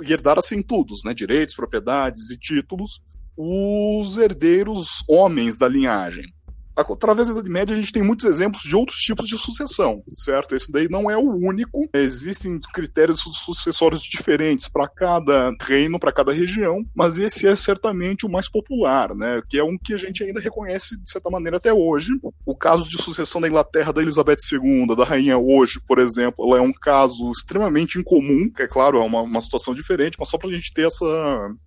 Herdar 0.01 0.37
assim 0.37 0.61
tudo, 0.61 0.93
né? 1.05 1.13
Direitos, 1.13 1.55
propriedades 1.55 2.31
e 2.31 2.37
títulos, 2.37 3.01
os 3.37 4.17
herdeiros 4.17 5.05
homens 5.07 5.57
da 5.57 5.69
linhagem 5.69 6.33
através 6.81 7.27
da 7.27 7.33
Idade 7.33 7.49
Média 7.49 7.75
a 7.75 7.79
gente 7.79 7.91
tem 7.91 8.03
muitos 8.03 8.25
exemplos 8.25 8.63
de 8.63 8.75
outros 8.75 8.99
tipos 8.99 9.27
de 9.27 9.37
sucessão, 9.37 10.03
certo? 10.15 10.55
Esse 10.55 10.71
daí 10.71 10.87
não 10.89 11.09
é 11.09 11.17
o 11.17 11.29
único. 11.29 11.89
Existem 11.93 12.59
critérios 12.73 13.21
sucessórios 13.21 14.01
diferentes 14.03 14.67
para 14.67 14.87
cada 14.87 15.51
reino, 15.61 15.99
para 15.99 16.11
cada 16.11 16.31
região, 16.31 16.83
mas 16.95 17.19
esse 17.19 17.47
é 17.47 17.55
certamente 17.55 18.25
o 18.25 18.29
mais 18.29 18.49
popular, 18.49 19.15
né? 19.15 19.41
Que 19.47 19.59
é 19.59 19.63
um 19.63 19.77
que 19.77 19.93
a 19.93 19.97
gente 19.97 20.23
ainda 20.23 20.39
reconhece 20.39 20.99
de 21.01 21.09
certa 21.09 21.29
maneira 21.29 21.57
até 21.57 21.73
hoje. 21.73 22.11
O 22.45 22.55
caso 22.55 22.89
de 22.89 23.01
sucessão 23.01 23.41
da 23.41 23.47
Inglaterra 23.47 23.93
da 23.93 24.01
Elizabeth 24.01 24.37
II, 24.51 24.95
da 24.95 25.03
rainha 25.03 25.37
hoje, 25.37 25.79
por 25.87 25.99
exemplo, 25.99 26.45
ela 26.45 26.57
é 26.57 26.61
um 26.61 26.73
caso 26.73 27.31
extremamente 27.31 27.97
incomum, 27.97 28.49
que 28.49 28.63
é 28.63 28.67
claro, 28.67 28.97
é 28.97 29.01
uma, 29.01 29.21
uma 29.21 29.41
situação 29.41 29.73
diferente, 29.73 30.17
mas 30.19 30.29
só 30.29 30.37
para 30.37 30.49
a 30.49 30.53
gente 30.53 30.73
ter 30.73 30.87
essa, 30.87 31.05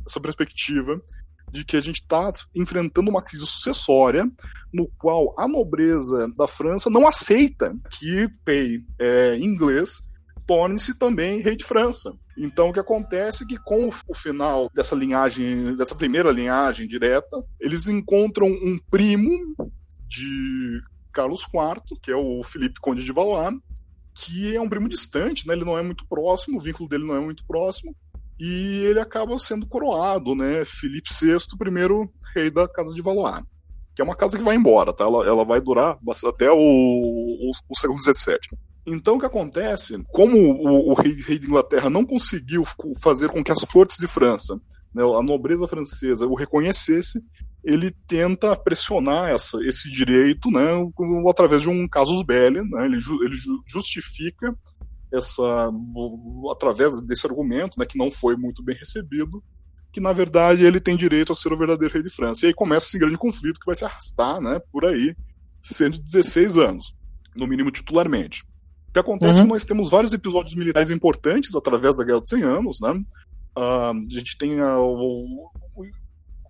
essa 0.07 0.21
perspectiva 0.21 1.01
de 1.53 1.65
que 1.65 1.77
a 1.77 1.81
gente 1.81 1.97
está 1.97 2.33
enfrentando 2.55 3.11
uma 3.11 3.23
crise 3.23 3.47
sucessória 3.47 4.29
no 4.73 4.89
qual 4.99 5.35
a 5.39 5.47
nobreza 5.47 6.27
da 6.37 6.49
França 6.49 6.89
não 6.89 7.07
aceita 7.07 7.77
que 7.91 8.27
rei 8.47 8.83
é, 8.99 9.37
inglês 9.37 10.01
torne-se 10.47 10.99
também 10.99 11.41
rei 11.41 11.55
de 11.55 11.65
França. 11.65 12.13
Então 12.37 12.71
o 12.71 12.73
que 12.73 12.81
acontece 12.81 13.45
é 13.45 13.47
que 13.47 13.59
com 13.59 13.91
o 14.09 14.15
final 14.15 14.71
dessa 14.75 14.97
linhagem, 14.97 15.77
dessa 15.77 15.95
primeira 15.95 16.33
linhagem 16.33 16.89
direta, 16.89 17.45
eles 17.61 17.87
encontram 17.87 18.49
um 18.49 18.79
primo 18.91 19.55
de 20.09 20.81
Carlos 21.13 21.43
IV, 21.43 22.01
que 22.03 22.11
é 22.11 22.17
o 22.17 22.43
Felipe 22.43 22.81
Conde 22.81 23.05
de 23.05 23.13
Valois, 23.13 23.55
que 24.15 24.55
é 24.55 24.61
um 24.61 24.69
primo 24.69 24.89
distante, 24.89 25.47
né? 25.47 25.55
ele 25.55 25.65
não 25.65 25.79
é 25.79 25.83
muito 25.83 26.07
próximo, 26.07 26.59
o 26.59 26.61
vínculo 26.61 26.89
dele 26.89 27.05
não 27.05 27.15
é 27.15 27.21
muito 27.21 27.45
próximo, 27.47 27.95
e 28.39 28.85
ele 28.85 29.01
acaba 29.01 29.39
sendo 29.39 29.67
coroado, 29.67 30.35
né? 30.35 30.65
Felipe 30.65 31.11
VI, 31.13 31.39
primeiro 31.59 32.11
rei 32.35 32.51
da 32.51 32.67
Casa 32.67 32.95
de 32.95 33.03
Valois, 33.03 33.45
que 33.95 34.03
é 34.03 34.05
uma 34.05 34.17
casa 34.17 34.37
que 34.37 34.45
vai 34.45 34.57
embora, 34.57 34.93
tá? 34.93 35.05
Ela, 35.05 35.27
ela 35.27 35.45
vai 35.45 35.61
durar 35.61 35.99
até 36.27 36.51
o, 36.51 36.57
o, 36.57 37.51
o 37.69 37.79
século 37.79 37.99
XVII. 38.01 38.39
Então, 38.87 39.17
o 39.17 39.21
que 39.21 39.27
acontece? 39.27 40.03
Como 40.09 40.37
o, 40.37 40.91
o 40.91 40.95
rei, 40.95 41.13
rei, 41.13 41.39
de 41.39 41.47
Inglaterra 41.47 41.89
não 41.89 42.05
conseguiu 42.05 42.65
fazer 43.01 43.29
com 43.29 43.43
que 43.45 43.53
as 43.53 43.65
cortes 43.65 43.97
de 43.97 44.09
França, 44.09 44.61
né, 44.93 45.03
a 45.03 45.23
nobreza 45.23 45.69
francesa, 45.69 46.27
o 46.27 46.35
reconhecesse, 46.35 47.23
ele 47.65 47.93
tenta 48.09 48.57
pressionar 48.57 49.31
essa, 49.31 49.57
esse 49.65 49.91
direito 49.91 50.51
né, 50.51 50.67
através 51.29 51.63
de 51.63 51.69
um 51.69 51.87
casus 51.87 52.25
belli. 52.25 52.61
Né, 52.61 52.87
ele, 52.87 52.97
ele 52.97 53.37
justifica 53.69 54.53
essa 55.13 55.71
através 56.51 57.01
desse 57.03 57.27
argumento, 57.27 57.79
né, 57.79 57.87
que 57.87 57.99
não 57.99 58.11
foi 58.11 58.37
muito 58.37 58.63
bem 58.63 58.77
recebido, 58.77 59.43
que 59.93 60.01
na 60.01 60.13
verdade 60.13 60.65
ele 60.65 60.81
tem 60.81 60.97
direito 60.97 61.33
a 61.33 61.35
ser 61.35 61.53
o 61.53 61.57
verdadeiro 61.57 61.93
rei 61.93 62.03
de 62.03 62.11
França. 62.11 62.45
E 62.45 62.49
aí 62.49 62.55
começa 62.55 62.87
esse 62.87 62.99
grande 62.99 63.19
conflito 63.19 63.61
que 63.61 63.67
vai 63.67 63.75
se 63.75 63.85
arrastar, 63.85 64.41
né, 64.41 64.61
por 64.71 64.85
aí, 64.85 65.15
116 65.63 66.57
anos, 66.57 66.95
no 67.37 67.47
mínimo 67.47 67.71
titularmente. 67.71 68.43
O 68.89 68.93
que 68.93 68.99
acontece 68.99 69.35
uhum. 69.35 69.41
é 69.41 69.43
que 69.45 69.53
nós 69.53 69.65
temos 69.65 69.91
vários 69.91 70.13
episódios 70.13 70.55
militares 70.55 70.91
importantes 70.91 71.55
através 71.55 71.97
da 71.97 72.05
Guerra 72.05 72.21
dos 72.21 72.29
100 72.29 72.43
Anos, 72.43 72.81
né? 72.81 72.91
Uh, 73.57 73.93
a 73.93 73.95
gente 74.09 74.37
tem 74.37 74.61
a, 74.61 74.79
o, 74.79 75.51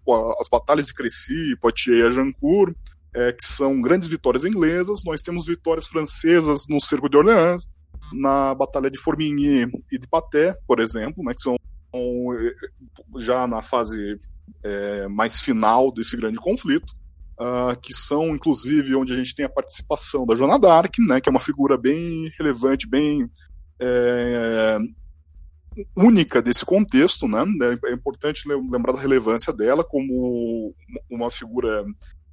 a, 0.08 0.34
as 0.40 0.48
batalhas 0.48 0.86
de 0.86 0.94
Crécy, 0.94 1.56
Poitiers 1.60 2.16
e 2.16 2.20
Agincourt, 2.20 2.74
é, 3.14 3.32
que 3.32 3.44
são 3.44 3.80
grandes 3.80 4.08
vitórias 4.08 4.44
inglesas. 4.44 5.02
Nós 5.04 5.22
temos 5.22 5.46
vitórias 5.46 5.86
francesas 5.86 6.64
no 6.68 6.80
Cerco 6.80 7.08
de 7.08 7.16
Orleans, 7.16 7.64
na 8.12 8.54
Batalha 8.54 8.90
de 8.90 8.98
Formigny 8.98 9.70
e 9.90 9.98
de 9.98 10.06
Paté, 10.06 10.56
por 10.66 10.80
exemplo, 10.80 11.24
né, 11.24 11.32
que 11.34 11.42
são 11.42 11.56
já 13.18 13.46
na 13.46 13.60
fase 13.60 14.18
é, 14.62 15.06
mais 15.08 15.40
final 15.40 15.92
desse 15.92 16.16
grande 16.16 16.38
conflito, 16.38 16.94
uh, 17.38 17.78
que 17.80 17.92
são 17.92 18.34
inclusive 18.34 18.94
onde 18.94 19.12
a 19.12 19.16
gente 19.16 19.34
tem 19.34 19.44
a 19.44 19.50
participação 19.50 20.24
da 20.24 20.34
Joana 20.34 20.58
d'Arc, 20.58 20.98
né, 21.00 21.20
que 21.20 21.28
é 21.28 21.32
uma 21.32 21.40
figura 21.40 21.76
bem 21.76 22.32
relevante, 22.38 22.88
bem 22.88 23.28
é, 23.78 24.78
única 25.96 26.40
desse 26.42 26.64
contexto, 26.64 27.26
né? 27.26 27.40
É 27.86 27.92
importante 27.92 28.46
lembrar 28.46 28.92
da 28.92 29.00
relevância 29.00 29.52
dela 29.52 29.82
como 29.82 30.74
uma 31.10 31.30
figura 31.30 31.84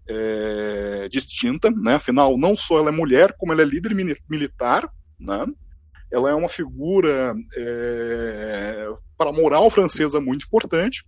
é, 0.08 1.08
distinta, 1.10 1.72
né? 1.72 1.96
Afinal, 1.96 2.38
não 2.38 2.56
só 2.56 2.80
ela 2.80 2.90
é 2.90 2.92
mulher, 2.92 3.36
como 3.38 3.52
ela 3.52 3.62
é 3.62 3.66
líder 3.66 3.94
militar, 4.30 4.90
né? 5.20 5.46
Ela 6.12 6.32
é 6.32 6.34
uma 6.34 6.50
figura 6.50 7.36
é, 7.56 8.88
para 9.18 9.30
a 9.30 9.34
moral 9.34 9.70
francesa 9.70 10.20
muito 10.20 10.46
importante. 10.46 11.06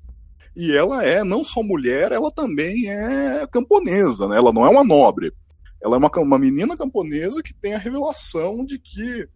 E 0.55 0.71
ela 0.71 1.03
é 1.03 1.23
não 1.23 1.43
só 1.43 1.63
mulher, 1.63 2.11
ela 2.11 2.31
também 2.31 2.89
é 2.89 3.47
camponesa, 3.47 4.27
né? 4.27 4.37
Ela 4.37 4.51
não 4.51 4.65
é 4.65 4.69
uma 4.69 4.83
nobre. 4.83 5.33
Ela 5.81 5.95
é 5.95 5.99
uma, 5.99 6.11
uma 6.17 6.39
menina 6.39 6.77
camponesa 6.77 7.41
que 7.41 7.53
tem 7.53 7.73
a 7.73 7.79
revelação 7.79 8.65
de 8.65 8.77
que 8.77 9.27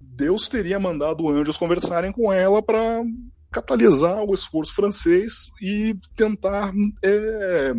Deus 0.00 0.48
teria 0.48 0.78
mandado 0.78 1.28
anjos 1.28 1.56
conversarem 1.56 2.12
com 2.12 2.32
ela 2.32 2.62
para 2.62 3.02
catalisar 3.50 4.22
o 4.24 4.34
esforço 4.34 4.74
francês 4.74 5.50
e 5.62 5.96
tentar 6.14 6.72
é, 7.02 7.72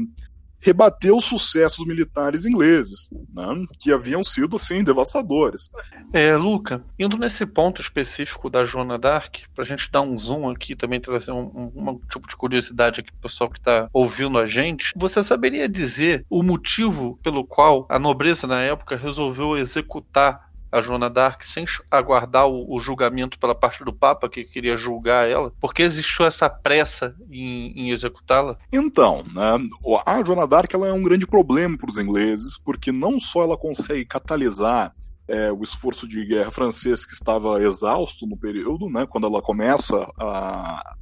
rebater 0.68 1.16
os 1.16 1.24
sucessos 1.24 1.86
militares 1.86 2.46
ingleses, 2.46 3.10
né, 3.34 3.46
que 3.80 3.92
haviam 3.92 4.22
sido, 4.22 4.58
assim, 4.58 4.84
devastadores. 4.84 5.70
É, 6.12 6.36
Luca, 6.36 6.84
indo 7.00 7.18
nesse 7.18 7.46
ponto 7.46 7.82
específico 7.82 8.50
da 8.50 8.66
Joana 8.66 8.98
d'Arc, 8.98 9.46
para 9.56 9.64
a 9.64 9.68
gente 9.68 9.90
dar 9.90 10.02
um 10.02 10.18
zoom 10.18 10.50
aqui, 10.50 10.76
também 10.76 11.00
trazer 11.00 11.32
um, 11.32 11.72
um, 11.74 11.90
um 11.90 12.00
tipo 12.12 12.28
de 12.28 12.36
curiosidade 12.36 13.00
aqui 13.00 13.12
para 13.12 13.20
o 13.20 13.22
pessoal 13.22 13.50
que 13.50 13.60
está 13.60 13.88
ouvindo 13.94 14.38
a 14.38 14.46
gente, 14.46 14.92
você 14.96 15.24
saberia 15.24 15.70
dizer 15.70 16.26
o 16.30 16.44
motivo 16.44 17.18
pelo 17.24 17.46
qual 17.46 17.86
a 17.90 17.98
nobreza 17.98 18.46
na 18.46 18.62
época 18.62 18.98
resolveu 18.98 19.58
executar 19.58 20.47
a 20.72 20.82
Joana 20.82 21.10
d'Arc 21.10 21.44
sem 21.44 21.66
aguardar 21.90 22.48
o, 22.48 22.74
o, 22.74 22.80
julgamento 22.80 23.40
pela 23.40 23.56
parte 23.56 23.84
do 23.84 23.94
Papa 23.94 24.30
que 24.30 24.44
queria 24.44 24.78
julgar 24.78 25.28
ela? 25.28 25.52
Por 25.60 25.74
que 25.74 25.82
existiu 25.82 26.26
essa 26.26 26.50
pressa 26.50 27.16
em, 27.32 27.72
em 27.76 27.92
executá-la? 27.92 28.58
Então, 28.72 29.24
né, 29.34 29.68
a 30.06 30.24
Joana 30.24 30.48
d'Arc 30.48 30.74
é 30.74 30.94
um 30.94 31.04
grande 31.04 31.26
problema 31.26 31.78
para 31.78 31.90
os 31.90 31.98
ingleses, 31.98 32.58
porque 32.58 32.92
não 32.92 33.20
só 33.20 33.44
ela 33.44 33.58
consegue 33.58 34.06
catalisar 34.06 34.94
é, 35.28 35.52
o 35.52 35.64
esforço 35.64 36.08
de 36.08 36.26
guerra 36.26 36.52
francês 36.52 37.06
que 37.06 37.14
estava 37.14 37.62
exausto 37.62 38.26
no 38.26 38.38
período, 38.38 38.90
né, 38.90 39.06
quando 39.06 39.28
ela 39.28 39.42
começa 39.42 40.10
a, 40.20 40.96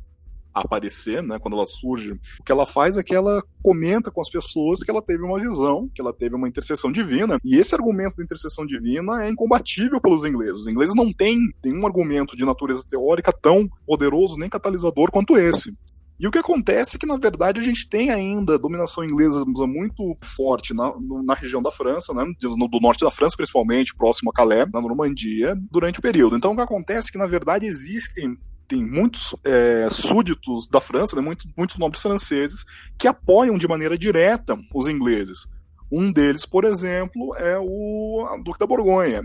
aparecer, 0.56 1.22
né, 1.22 1.38
quando 1.38 1.56
ela 1.56 1.66
surge, 1.66 2.14
o 2.14 2.44
que 2.44 2.52
ela 2.52 2.66
faz 2.66 2.96
é 2.96 3.04
que 3.04 3.14
ela 3.14 3.44
comenta 3.62 4.10
com 4.10 4.22
as 4.22 4.30
pessoas 4.30 4.82
que 4.84 4.90
ela 4.90 5.02
teve 5.02 5.24
uma 5.24 5.40
visão, 5.40 5.90
que 5.94 6.02
ela 6.02 6.14
teve 6.14 6.36
uma 6.36 6.48
intercessão 6.48 6.92
divina, 6.92 7.38
e 7.44 7.58
esse 7.58 7.76
argumento 7.76 8.18
da 8.18 8.24
intercessão 8.24 8.66
divina 8.66 9.26
é 9.26 9.30
incombatível 9.30 10.00
pelos 10.00 10.24
ingleses. 10.24 10.62
Os 10.62 10.68
ingleses 10.68 10.96
não 10.96 11.12
têm 11.12 11.38
nenhum 11.64 11.86
argumento 11.86 12.36
de 12.36 12.46
natureza 12.46 12.86
teórica 12.90 13.34
tão 13.34 13.68
poderoso 13.86 14.38
nem 14.38 14.50
catalisador 14.50 15.12
quanto 15.12 15.38
esse. 15.38 15.76
E 16.18 16.26
o 16.28 16.32
que 16.32 16.38
acontece 16.38 16.96
é 16.96 17.00
que, 17.00 17.06
na 17.06 17.18
verdade, 17.18 17.60
a 17.60 17.64
gente 17.64 17.90
tem 17.90 18.10
ainda 18.10 18.58
dominação 18.58 19.04
inglesa 19.04 19.44
muito 19.46 20.18
forte 20.24 20.74
na, 20.74 20.94
na 21.26 21.34
região 21.34 21.62
da 21.62 21.72
França, 21.72 22.14
né, 22.14 22.24
do, 22.40 22.56
do, 22.56 22.80
norte 22.80 23.04
da 23.04 23.12
França, 23.12 23.36
principalmente, 23.36 23.94
próximo 23.94 24.32
a 24.32 24.34
Calais, 24.34 24.70
na 24.72 24.80
Normandia, 24.80 25.58
durante 25.70 26.00
o 26.00 26.02
período. 26.02 26.38
Então, 26.38 26.54
o 26.54 26.56
que 26.56 26.62
acontece 26.62 27.10
é 27.10 27.12
que, 27.12 27.18
na 27.18 27.28
verdade, 27.28 27.66
existem 27.66 28.38
tem 28.68 28.84
muitos 28.84 29.36
é, 29.44 29.88
súditos 29.90 30.68
da 30.68 30.82
França, 30.82 31.16
né, 31.16 31.22
muitos, 31.22 31.46
muitos 31.58 31.78
nobres 31.78 32.02
franceses, 32.02 32.66
que 32.98 33.08
apoiam 33.08 33.58
de 33.58 33.68
maneira 33.68 33.98
direta 33.98 34.58
os 34.74 34.88
ingleses. 34.88 35.48
Um 35.92 36.12
deles, 36.12 36.46
por 36.46 36.66
exemplo, 36.66 37.36
é 37.36 37.58
o 37.60 38.26
Duque 38.44 38.60
da 38.60 38.68
Borgonha. 38.68 39.22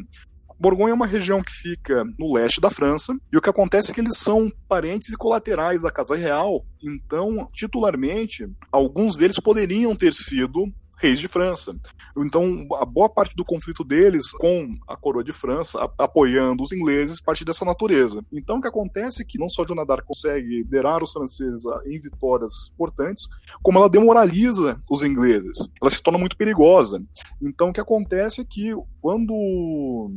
Borgonha 0.58 0.90
é 0.90 0.94
uma 0.94 1.06
região 1.06 1.42
que 1.42 1.52
fica 1.52 2.04
no 2.18 2.34
leste 2.34 2.60
da 2.60 2.68
França, 2.70 3.16
e 3.32 3.38
o 3.38 3.40
que 3.40 3.48
acontece 3.48 3.90
é 3.90 3.94
que 3.94 4.00
eles 4.00 4.18
são 4.18 4.52
parentes 4.68 5.08
e 5.08 5.16
colaterais 5.16 5.80
da 5.80 5.90
Casa 5.90 6.14
Real, 6.14 6.66
então, 6.82 7.48
titularmente, 7.54 8.46
alguns 8.70 9.16
deles 9.16 9.40
poderiam 9.40 9.96
ter 9.96 10.12
sido 10.12 10.70
reis 11.00 11.18
de 11.18 11.26
França. 11.26 11.74
Então, 12.16 12.66
a 12.74 12.84
boa 12.84 13.08
parte 13.08 13.34
do 13.34 13.44
conflito 13.44 13.82
deles 13.82 14.30
com 14.32 14.70
a 14.86 14.96
coroa 14.96 15.24
de 15.24 15.32
França, 15.32 15.78
a, 15.82 16.04
apoiando 16.04 16.62
os 16.62 16.72
ingleses, 16.72 17.22
parte 17.22 17.44
dessa 17.44 17.64
natureza. 17.64 18.24
Então, 18.30 18.58
o 18.58 18.60
que 18.60 18.68
acontece 18.68 19.22
é 19.22 19.24
que 19.24 19.38
não 19.38 19.48
só 19.48 19.66
Joana 19.66 19.86
consegue 20.02 20.58
liderar 20.58 21.02
os 21.02 21.12
franceses 21.12 21.62
em 21.86 21.98
vitórias 21.98 22.70
importantes, 22.74 23.28
como 23.62 23.78
ela 23.78 23.88
demoraliza 23.88 24.80
os 24.88 25.02
ingleses. 25.02 25.58
Ela 25.80 25.90
se 25.90 26.02
torna 26.02 26.18
muito 26.18 26.36
perigosa. 26.36 27.02
Então, 27.40 27.70
o 27.70 27.72
que 27.72 27.80
acontece 27.80 28.42
é 28.42 28.44
que 28.44 28.74
quando 29.00 30.12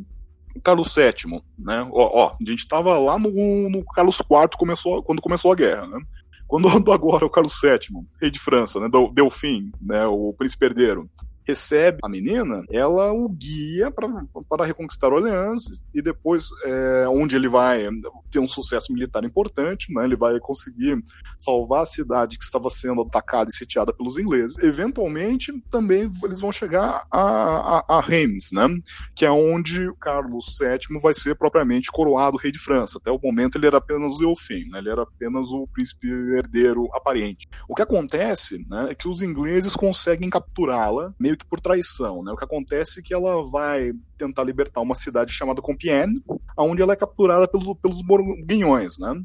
Carlos 0.62 0.94
VII, 0.94 1.42
né? 1.58 1.88
Ó, 1.92 2.26
ó 2.26 2.36
a 2.40 2.50
gente 2.50 2.60
estava 2.60 2.98
lá 3.00 3.18
no, 3.18 3.70
no, 3.70 3.84
Carlos 3.86 4.20
IV 4.20 4.50
começou, 4.58 5.02
quando 5.02 5.22
começou 5.22 5.52
a 5.52 5.56
guerra, 5.56 5.88
né? 5.88 6.00
Quando 6.48 6.68
agora 6.92 7.26
o 7.26 7.30
Carlos 7.30 7.60
VII, 7.62 8.06
rei 8.22 8.30
de 8.30 8.40
França, 8.40 8.80
né, 8.80 8.88
Delfim, 9.14 9.72
né, 9.82 10.06
o 10.06 10.34
príncipe 10.34 10.66
herdeiro, 10.66 11.10
recebe 11.46 12.00
a 12.02 12.10
menina, 12.10 12.64
ela 12.70 13.12
o 13.12 13.28
guia 13.30 13.92
para 13.92 14.66
reconquistar 14.66 15.12
Orleans 15.12 15.64
e 15.94 16.02
depois, 16.02 16.46
é, 16.66 17.06
onde 17.08 17.36
ele 17.36 17.48
vai 17.48 17.88
ter 18.32 18.40
um 18.40 18.48
sucesso 18.48 18.92
militar 18.92 19.24
importante, 19.24 19.94
né, 19.94 20.04
ele 20.06 20.16
vai 20.16 20.40
conseguir 20.40 21.02
salvar 21.38 21.84
a 21.84 21.86
cidade 21.86 22.38
que 22.38 22.44
estava 22.44 22.70
sendo 22.70 23.02
atacada 23.02 23.50
e 23.50 23.54
sitiada 23.54 23.94
pelos 23.94 24.18
ingleses. 24.18 24.58
Eventualmente, 24.60 25.54
também 25.70 26.12
eles 26.24 26.40
vão 26.40 26.52
chegar 26.52 27.06
a, 27.12 27.22
a, 27.22 27.98
a 27.98 28.02
Reims, 28.02 28.52
né, 28.52 28.68
que 29.16 29.26
é 29.26 29.32
onde 29.32 29.92
Carlos 30.00 30.58
VII 30.60 31.00
vai 31.02 31.14
ser 31.14 31.36
propriamente 31.36 31.92
coroado 31.92 32.38
rei 32.38 32.52
de 32.52 32.60
França. 32.60 32.98
Até 32.98 33.12
o 33.12 33.20
momento 33.22 33.58
ele 33.58 33.68
era 33.68 33.78
apenas 33.78 34.14
o 34.14 34.20
Delfim, 34.20 34.70
né, 34.70 34.80
ele 34.80 34.90
era 34.90 35.04
apenas 35.04 35.50
o 35.52 35.68
príncipe 35.68 36.08
herdeiro 36.08 36.90
aparente. 36.94 37.48
O 37.68 37.76
que 37.76 37.82
acontece 37.82 38.64
né, 38.70 38.88
é 38.92 38.96
que 38.96 39.08
os 39.08 39.22
ingleses 39.22 39.76
conseguem 39.76 40.30
capturá-la 40.30 41.14
meio 41.20 41.33
meio 41.34 41.38
que 41.38 41.46
por 41.46 41.60
traição, 41.60 42.24
né? 42.24 42.32
O 42.32 42.38
que 42.38 42.46
acontece 42.46 43.00
é 43.00 43.04
que 43.04 43.14
ela 43.14 43.48
vai 43.50 43.92
tentar 44.18 44.44
libertar 44.44 44.82
uma 44.82 44.96
cidade 44.96 45.34
chamada 45.34 45.62
Compiègne, 45.62 46.24
onde 46.58 46.82
ela 46.82 46.94
é 46.94 46.96
capturada 46.96 47.48
pelos, 47.48 47.78
pelos 47.82 48.02
borguinhões, 48.02 48.98
né? 48.98 49.22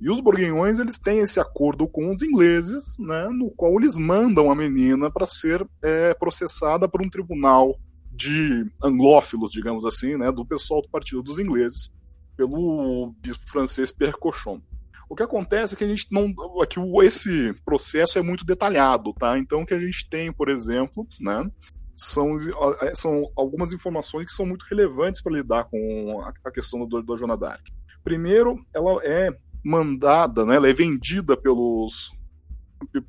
E 0.00 0.10
os 0.10 0.20
borguinhões 0.20 0.78
eles 0.78 0.98
têm 0.98 1.18
esse 1.18 1.38
acordo 1.38 1.86
com 1.86 2.10
os 2.10 2.22
ingleses, 2.22 2.96
né, 2.98 3.28
no 3.28 3.50
qual 3.50 3.78
eles 3.78 3.98
mandam 3.98 4.50
a 4.50 4.54
menina 4.54 5.10
para 5.10 5.26
ser 5.26 5.66
é, 5.82 6.14
processada 6.14 6.88
por 6.88 7.02
um 7.02 7.10
tribunal 7.10 7.78
de 8.10 8.66
anglófilos, 8.82 9.52
digamos 9.52 9.84
assim, 9.84 10.16
né, 10.16 10.32
do 10.32 10.46
pessoal 10.46 10.80
do 10.80 10.88
partido 10.88 11.22
dos 11.22 11.38
ingleses, 11.38 11.90
pelo 12.34 13.14
bispo 13.20 13.50
francês 13.50 13.92
Pierre 13.92 14.16
Cochon. 14.18 14.62
O 15.10 15.16
que 15.16 15.24
acontece 15.24 15.74
é 15.74 15.76
que 15.76 15.82
a 15.82 15.88
gente 15.88 16.06
não. 16.12 16.32
É 16.62 16.66
que 16.66 16.78
esse 17.04 17.52
processo 17.64 18.16
é 18.16 18.22
muito 18.22 18.44
detalhado, 18.44 19.12
tá? 19.12 19.36
Então, 19.36 19.62
o 19.62 19.66
que 19.66 19.74
a 19.74 19.78
gente 19.78 20.08
tem, 20.08 20.32
por 20.32 20.48
exemplo, 20.48 21.04
né? 21.18 21.50
São, 21.96 22.38
é, 22.80 22.94
são 22.94 23.30
algumas 23.36 23.72
informações 23.72 24.26
que 24.26 24.32
são 24.32 24.46
muito 24.46 24.64
relevantes 24.70 25.20
para 25.20 25.32
lidar 25.32 25.64
com 25.64 26.22
a 26.44 26.50
questão 26.50 26.86
do, 26.86 27.02
da 27.02 27.16
Joana 27.16 27.36
Dark. 27.36 27.60
Primeiro, 28.04 28.54
ela 28.72 29.04
é 29.04 29.36
mandada, 29.64 30.46
né, 30.46 30.56
ela 30.56 30.68
é 30.68 30.72
vendida 30.72 31.36
pelos 31.36 32.10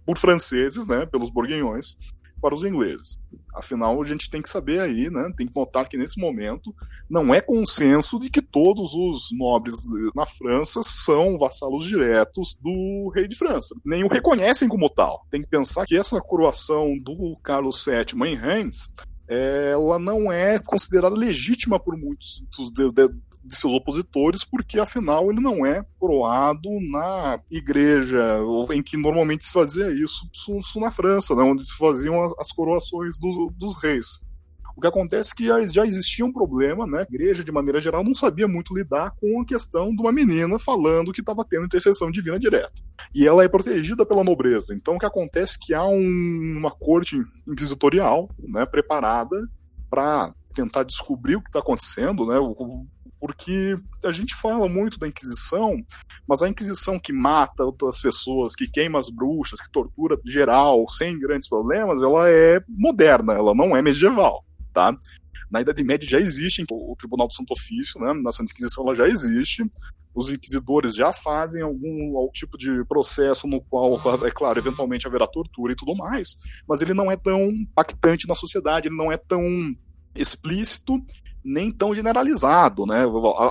por 0.05 0.17
franceses, 0.17 0.85
né, 0.85 1.05
pelos 1.05 1.29
borguinhões, 1.29 1.95
para 2.41 2.55
os 2.55 2.63
ingleses. 2.63 3.19
Afinal, 3.53 4.01
a 4.01 4.05
gente 4.05 4.29
tem 4.29 4.41
que 4.41 4.49
saber 4.49 4.79
aí, 4.79 5.09
né, 5.09 5.31
tem 5.37 5.45
que 5.45 5.55
notar 5.55 5.87
que 5.87 5.97
nesse 5.97 6.19
momento 6.19 6.73
não 7.09 7.33
é 7.33 7.41
consenso 7.41 8.19
de 8.19 8.29
que 8.29 8.41
todos 8.41 8.93
os 8.93 9.29
nobres 9.37 9.75
na 10.15 10.25
França 10.25 10.81
são 10.83 11.37
vassalos 11.37 11.85
diretos 11.85 12.57
do 12.61 13.11
rei 13.13 13.27
de 13.27 13.37
França. 13.37 13.75
Nem 13.85 14.03
o 14.03 14.07
reconhecem 14.07 14.67
como 14.67 14.89
tal. 14.89 15.25
Tem 15.29 15.41
que 15.41 15.47
pensar 15.47 15.85
que 15.85 15.97
essa 15.97 16.19
coroação 16.19 16.97
do 16.97 17.37
Carlos 17.43 17.85
VII 17.85 18.27
em 18.27 18.35
Reims 18.35 18.89
ela 19.27 19.97
não 19.97 20.29
é 20.29 20.59
considerada 20.59 21.15
legítima 21.15 21.79
por 21.79 21.97
muitos 21.97 22.43
dos, 22.57 22.69
de, 22.69 22.91
de, 22.91 23.07
de 23.43 23.55
seus 23.55 23.73
opositores, 23.73 24.43
porque 24.43 24.79
afinal 24.79 25.31
ele 25.31 25.39
não 25.39 25.65
é 25.65 25.83
coroado 25.99 26.69
na 26.91 27.39
igreja 27.49 28.39
em 28.71 28.81
que 28.81 28.97
normalmente 28.97 29.45
se 29.45 29.51
fazia 29.51 29.91
isso, 29.91 30.29
isso 30.33 30.79
na 30.79 30.91
França, 30.91 31.35
né, 31.35 31.43
onde 31.43 31.65
se 31.65 31.75
faziam 31.75 32.23
as, 32.23 32.33
as 32.39 32.51
coroações 32.51 33.17
do, 33.17 33.51
dos 33.57 33.81
reis. 33.81 34.19
O 34.75 34.81
que 34.81 34.87
acontece 34.87 35.33
é 35.33 35.35
que 35.35 35.73
já 35.73 35.85
existia 35.85 36.25
um 36.25 36.31
problema, 36.31 36.87
né? 36.87 36.99
A 36.99 37.13
igreja, 37.13 37.43
de 37.43 37.51
maneira 37.51 37.79
geral, 37.79 38.03
não 38.03 38.15
sabia 38.15 38.47
muito 38.47 38.73
lidar 38.73 39.11
com 39.19 39.41
a 39.41 39.45
questão 39.45 39.93
de 39.93 40.01
uma 40.01 40.11
menina 40.11 40.57
falando 40.57 41.11
que 41.11 41.19
estava 41.19 41.45
tendo 41.45 41.65
intercessão 41.65 42.09
divina 42.09 42.39
direta. 42.39 42.73
E 43.13 43.27
ela 43.27 43.43
é 43.43 43.47
protegida 43.47 44.05
pela 44.05 44.23
nobreza. 44.23 44.73
Então, 44.73 44.95
o 44.95 44.99
que 44.99 45.05
acontece 45.05 45.57
é 45.61 45.65
que 45.65 45.73
há 45.73 45.85
um, 45.85 46.55
uma 46.57 46.71
corte 46.71 47.21
inquisitorial, 47.47 48.29
né, 48.39 48.65
preparada 48.65 49.47
para 49.89 50.33
tentar 50.55 50.83
descobrir 50.83 51.35
o 51.35 51.41
que 51.41 51.49
está 51.49 51.59
acontecendo, 51.59 52.25
né? 52.25 52.39
O, 52.39 52.85
porque 53.21 53.77
a 54.03 54.11
gente 54.11 54.33
fala 54.33 54.67
muito 54.67 54.97
da 54.97 55.07
Inquisição, 55.07 55.77
mas 56.27 56.41
a 56.41 56.49
Inquisição 56.49 56.99
que 56.99 57.13
mata 57.13 57.63
outras 57.63 58.01
pessoas, 58.01 58.55
que 58.55 58.67
queima 58.67 58.97
as 58.97 59.11
bruxas, 59.11 59.61
que 59.61 59.71
tortura 59.71 60.17
geral, 60.25 60.89
sem 60.89 61.19
grandes 61.19 61.47
problemas, 61.47 62.01
ela 62.01 62.27
é 62.27 62.59
moderna, 62.67 63.33
ela 63.33 63.53
não 63.53 63.77
é 63.77 63.81
medieval, 63.83 64.43
tá? 64.73 64.97
Na 65.51 65.61
Idade 65.61 65.83
Média 65.83 66.09
já 66.09 66.19
existe 66.19 66.65
o 66.71 66.95
Tribunal 66.97 67.27
do 67.27 67.35
Santo 67.35 67.53
Ofício, 67.53 68.01
né? 68.01 68.11
Na 68.11 68.31
Santa 68.31 68.51
Inquisição 68.53 68.83
ela 68.85 68.95
já 68.95 69.07
existe. 69.07 69.69
Os 70.15 70.31
inquisidores 70.31 70.95
já 70.95 71.13
fazem 71.13 71.61
algum, 71.61 72.17
algum 72.17 72.31
tipo 72.31 72.57
de 72.57 72.83
processo 72.85 73.47
no 73.47 73.61
qual, 73.61 74.01
é 74.25 74.31
claro, 74.31 74.57
eventualmente 74.57 75.05
haverá 75.05 75.27
tortura 75.27 75.73
e 75.73 75.75
tudo 75.75 75.95
mais, 75.95 76.37
mas 76.67 76.81
ele 76.81 76.95
não 76.95 77.11
é 77.11 77.15
tão 77.15 77.51
impactante 77.51 78.27
na 78.27 78.33
sociedade, 78.33 78.87
ele 78.87 78.97
não 78.97 79.11
é 79.11 79.17
tão 79.17 79.45
explícito 80.15 80.99
nem 81.43 81.71
tão 81.71 81.93
generalizado, 81.93 82.85
né? 82.85 83.03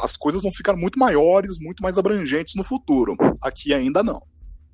As 0.03 0.17
coisas 0.17 0.43
vão 0.43 0.53
ficar 0.53 0.77
muito 0.77 0.99
maiores, 0.99 1.59
muito 1.59 1.83
mais 1.83 1.99
abrangentes 1.99 2.55
no 2.55 2.65
futuro. 2.65 3.17
Aqui 3.41 3.75
ainda 3.75 4.03
não. 4.03 4.21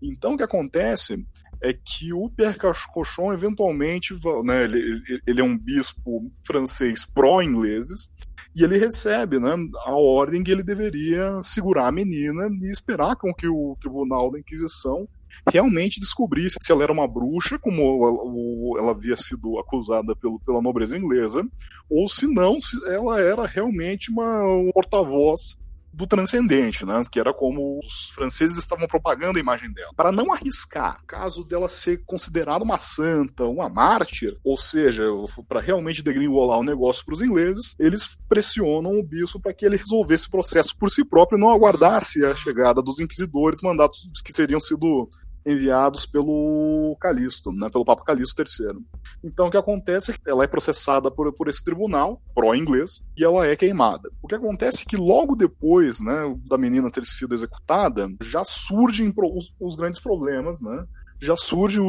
Então 0.02 0.34
o 0.34 0.36
que 0.36 0.42
acontece 0.42 1.24
é 1.62 1.72
que 1.72 2.12
o 2.12 2.28
Pierre 2.30 2.58
Cochon 2.92 3.32
eventualmente, 3.32 4.14
né, 4.44 4.64
ele, 4.64 5.02
ele 5.26 5.40
é 5.40 5.44
um 5.44 5.56
bispo 5.56 6.30
francês 6.44 7.06
pró-ingleses 7.06 8.10
e 8.54 8.62
ele 8.62 8.78
recebe, 8.78 9.38
né, 9.38 9.54
a 9.84 9.94
ordem 9.94 10.44
que 10.44 10.50
ele 10.50 10.62
deveria 10.62 11.40
segurar 11.42 11.88
a 11.88 11.92
menina 11.92 12.48
e 12.60 12.70
esperar 12.70 13.16
com 13.16 13.32
que 13.34 13.48
o 13.48 13.76
Tribunal 13.80 14.30
da 14.30 14.38
Inquisição 14.38 15.08
realmente 15.50 16.00
descobrisse 16.00 16.56
se 16.60 16.72
ela 16.72 16.82
era 16.82 16.92
uma 16.92 17.08
bruxa, 17.08 17.58
como 17.58 18.76
ela 18.78 18.90
havia 18.90 19.16
sido 19.16 19.58
acusada 19.58 20.14
pelo, 20.16 20.40
pela 20.40 20.62
nobreza 20.62 20.96
inglesa, 20.96 21.46
ou 21.88 22.08
se 22.08 22.26
não, 22.26 22.58
se 22.58 22.76
ela 22.88 23.20
era 23.20 23.46
realmente 23.46 24.10
uma 24.10 24.42
porta-voz 24.72 25.56
do 25.96 26.06
transcendente, 26.06 26.84
né? 26.84 27.02
Que 27.10 27.18
era 27.18 27.32
como 27.32 27.80
os 27.82 28.10
franceses 28.10 28.58
estavam 28.58 28.86
propagando 28.86 29.38
a 29.38 29.40
imagem 29.40 29.72
dela. 29.72 29.92
Para 29.96 30.12
não 30.12 30.30
arriscar, 30.30 31.02
caso 31.06 31.42
dela 31.42 31.70
ser 31.70 32.02
considerada 32.04 32.62
uma 32.62 32.76
santa, 32.76 33.44
uma 33.44 33.70
mártir, 33.70 34.36
ou 34.44 34.58
seja, 34.58 35.04
para 35.48 35.60
realmente 35.60 36.02
degringolar 36.02 36.58
o 36.58 36.64
negócio 36.64 37.02
para 37.04 37.14
os 37.14 37.22
ingleses, 37.22 37.74
eles 37.78 38.18
pressionam 38.28 38.98
o 38.98 39.02
bispo 39.02 39.40
para 39.40 39.54
que 39.54 39.64
ele 39.64 39.78
resolvesse 39.78 40.26
o 40.26 40.30
processo 40.30 40.76
por 40.76 40.90
si 40.90 41.02
próprio 41.02 41.38
e 41.38 41.40
não 41.40 41.50
aguardasse 41.50 42.22
a 42.26 42.34
chegada 42.34 42.82
dos 42.82 43.00
inquisidores, 43.00 43.62
mandatos 43.62 44.06
que 44.22 44.34
seriam 44.34 44.60
sido 44.60 45.08
enviados 45.46 46.04
pelo 46.04 46.96
Calixto, 47.00 47.52
né, 47.52 47.70
pelo 47.70 47.84
Papa 47.84 48.04
Calixto 48.04 48.42
III. 48.42 48.76
Então 49.22 49.46
o 49.46 49.50
que 49.50 49.56
acontece 49.56 50.10
é 50.10 50.14
que 50.14 50.28
ela 50.28 50.42
é 50.42 50.48
processada 50.48 51.10
por, 51.10 51.32
por 51.32 51.48
esse 51.48 51.62
tribunal, 51.62 52.20
pró-inglês, 52.34 53.04
e 53.16 53.24
ela 53.24 53.46
é 53.46 53.54
queimada. 53.54 54.10
O 54.20 54.26
que 54.26 54.34
acontece 54.34 54.82
é 54.82 54.86
que 54.86 54.96
logo 54.96 55.36
depois 55.36 56.00
né, 56.00 56.36
da 56.48 56.58
menina 56.58 56.90
ter 56.90 57.04
sido 57.04 57.34
executada, 57.34 58.10
já 58.22 58.44
surgem 58.44 59.14
os, 59.16 59.54
os 59.60 59.76
grandes 59.76 60.00
problemas, 60.00 60.60
né? 60.60 60.84
Já 61.18 61.36
surge 61.36 61.80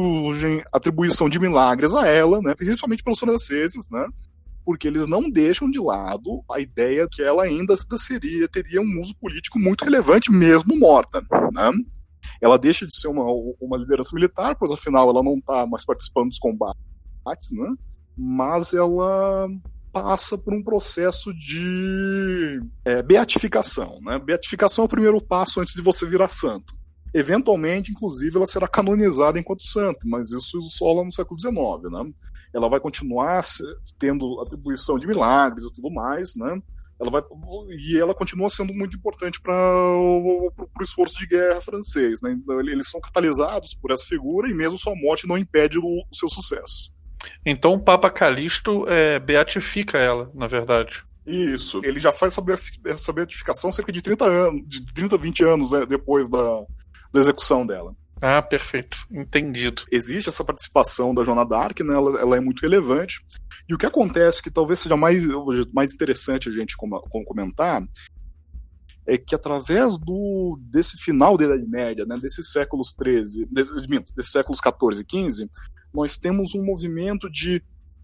a 0.72 0.76
atribuição 0.78 1.28
de 1.28 1.38
milagres 1.38 1.92
a 1.92 2.06
ela, 2.06 2.40
né? 2.40 2.54
principalmente 2.54 3.02
pelos 3.02 3.18
franceses, 3.18 3.90
né? 3.90 4.06
porque 4.64 4.86
eles 4.86 5.08
não 5.08 5.30
deixam 5.30 5.70
de 5.70 5.78
lado 5.78 6.42
a 6.50 6.60
ideia 6.60 7.08
que 7.10 7.22
ela 7.22 7.42
ainda 7.42 7.74
seria 7.96 8.46
teria 8.46 8.82
um 8.82 9.00
uso 9.00 9.16
político 9.16 9.58
muito 9.58 9.82
relevante 9.82 10.30
mesmo 10.30 10.78
morta, 10.78 11.22
né? 11.52 11.70
Ela 12.40 12.58
deixa 12.58 12.86
de 12.86 12.94
ser 12.94 13.08
uma, 13.08 13.24
uma 13.60 13.76
liderança 13.76 14.14
militar, 14.14 14.56
pois 14.56 14.70
afinal 14.70 15.08
ela 15.10 15.22
não 15.22 15.36
está 15.38 15.66
mais 15.66 15.84
participando 15.84 16.28
dos 16.28 16.38
combates, 16.38 16.76
né? 17.52 17.74
Mas 18.16 18.72
ela 18.72 19.48
passa 19.92 20.36
por 20.36 20.54
um 20.54 20.62
processo 20.62 21.32
de 21.34 22.60
é, 22.84 23.02
beatificação, 23.02 23.98
né? 24.02 24.18
Beatificação 24.18 24.84
é 24.84 24.86
o 24.86 24.90
primeiro 24.90 25.20
passo 25.20 25.60
antes 25.60 25.74
de 25.74 25.82
você 25.82 26.06
virar 26.06 26.28
santo. 26.28 26.76
Eventualmente, 27.14 27.90
inclusive, 27.90 28.36
ela 28.36 28.46
será 28.46 28.68
canonizada 28.68 29.38
enquanto 29.38 29.62
santo, 29.62 30.06
mas 30.06 30.30
isso 30.30 30.60
só 30.62 30.92
lá 30.92 31.04
no 31.04 31.12
século 31.12 31.40
XIX, 31.40 31.90
né? 31.90 32.12
Ela 32.54 32.68
vai 32.68 32.80
continuar 32.80 33.42
tendo 33.98 34.40
atribuição 34.40 34.98
de 34.98 35.06
milagres 35.06 35.64
e 35.64 35.74
tudo 35.74 35.90
mais, 35.90 36.34
né? 36.36 36.60
Ela 37.00 37.10
vai 37.10 37.22
e 37.70 37.98
ela 37.98 38.14
continua 38.14 38.48
sendo 38.48 38.74
muito 38.74 38.96
importante 38.96 39.40
para 39.40 39.54
o 39.54 40.52
esforço 40.82 41.18
de 41.18 41.26
guerra 41.26 41.60
francês, 41.60 42.20
né? 42.22 42.32
Então, 42.32 42.60
eles 42.60 42.90
são 42.90 43.00
catalisados 43.00 43.74
por 43.74 43.92
essa 43.92 44.04
figura 44.04 44.50
e 44.50 44.54
mesmo 44.54 44.78
sua 44.78 44.94
morte 44.96 45.26
não 45.26 45.38
impede 45.38 45.78
o, 45.78 45.84
o 45.84 46.14
seu 46.14 46.28
sucesso. 46.28 46.92
Então 47.44 47.74
o 47.74 47.80
Papa 47.80 48.10
Calixto 48.10 48.86
é, 48.88 49.18
beatifica 49.18 49.98
ela, 49.98 50.30
na 50.34 50.46
verdade. 50.46 51.04
Isso. 51.26 51.80
Ele 51.84 52.00
já 52.00 52.10
faz 52.10 52.36
essa 52.86 53.12
beatificação 53.12 53.70
cerca 53.70 53.92
de 53.92 54.00
30 54.00 54.24
anos, 54.24 54.62
de 54.66 54.86
30, 54.94 55.18
20 55.18 55.44
anos 55.44 55.72
né, 55.72 55.84
depois 55.84 56.28
da, 56.28 56.64
da 57.12 57.20
execução 57.20 57.66
dela. 57.66 57.94
Ah, 58.20 58.42
perfeito. 58.42 58.98
Entendido. 59.10 59.82
Existe 59.90 60.28
essa 60.28 60.44
participação 60.44 61.14
da 61.14 61.24
Joana 61.24 61.44
Dark, 61.44 61.78
né? 61.80 61.94
Ela, 61.94 62.20
ela, 62.20 62.36
é 62.36 62.40
muito 62.40 62.60
relevante. 62.60 63.24
E 63.68 63.74
o 63.74 63.78
que 63.78 63.86
acontece, 63.86 64.42
que 64.42 64.50
talvez 64.50 64.80
seja 64.80 64.96
mais, 64.96 65.24
mais 65.72 65.94
interessante 65.94 66.48
a 66.48 66.52
gente 66.52 66.76
comentar, 66.76 67.82
é 69.06 69.16
que 69.16 69.34
através 69.34 69.98
do 69.98 70.58
desse 70.60 70.98
final 70.98 71.36
da 71.36 71.44
Idade 71.44 71.66
Média, 71.66 72.04
né, 72.04 72.18
desses 72.20 72.50
séculos 72.50 72.92
13, 72.92 73.48
desses 74.14 74.32
séculos 74.32 74.60
14 74.60 75.00
e 75.00 75.04
15, 75.04 75.50
nós 75.94 76.18
temos 76.18 76.54
um 76.54 76.62
movimento 76.62 77.30
de 77.30 77.62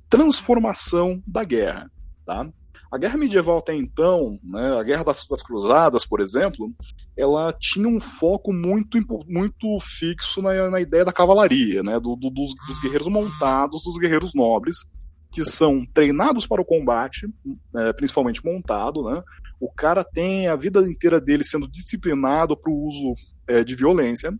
transformação 0.08 1.22
da 1.26 1.44
guerra, 1.44 1.90
tá? 2.24 2.50
A 2.94 2.96
guerra 2.96 3.18
medieval 3.18 3.58
até 3.58 3.74
então, 3.74 4.38
né, 4.40 4.78
a 4.78 4.82
guerra 4.84 5.02
das, 5.02 5.26
das, 5.26 5.42
cruzadas, 5.42 6.06
por 6.06 6.20
exemplo, 6.20 6.72
ela 7.16 7.52
tinha 7.52 7.88
um 7.88 7.98
foco 7.98 8.52
muito, 8.52 9.00
muito 9.26 9.80
fixo 9.80 10.40
na, 10.40 10.70
na 10.70 10.80
ideia 10.80 11.04
da 11.04 11.10
cavalaria, 11.10 11.82
né, 11.82 11.98
do, 11.98 12.14
do, 12.14 12.30
dos, 12.30 12.54
dos, 12.68 12.80
guerreiros 12.80 13.08
montados, 13.08 13.82
dos 13.82 13.98
guerreiros 13.98 14.32
nobres, 14.32 14.86
que 15.32 15.44
são 15.44 15.84
treinados 15.92 16.46
para 16.46 16.62
o 16.62 16.64
combate, 16.64 17.26
é, 17.74 17.92
principalmente 17.94 18.44
montado. 18.44 19.02
Né, 19.10 19.20
o 19.58 19.68
cara 19.72 20.04
tem 20.04 20.46
a 20.46 20.54
vida 20.54 20.78
inteira 20.88 21.20
dele 21.20 21.42
sendo 21.42 21.66
disciplinado 21.66 22.56
para 22.56 22.70
o 22.70 22.86
uso 22.86 23.14
é, 23.48 23.64
de 23.64 23.74
violência. 23.74 24.32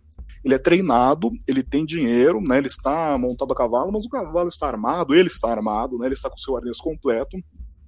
Ele 0.45 0.55
é 0.55 0.59
treinado, 0.59 1.29
ele 1.45 1.61
tem 1.61 1.85
dinheiro, 1.85 2.39
né, 2.39 2.59
ele 2.59 2.67
está 2.67 3.17
montado 3.17 3.51
a 3.51 3.55
cavalo, 3.55 3.91
mas 3.91 4.05
o 4.05 4.09
cavalo 4.09 4.47
está 4.47 4.69
armado, 4.69 5.13
ele 5.13 5.27
está 5.27 5.51
armado, 5.51 5.97
né, 5.97 6.05
ele 6.05 6.13
está 6.13 6.29
com 6.29 6.37
seu 6.37 6.55
arnês 6.55 6.77
completo 6.77 7.37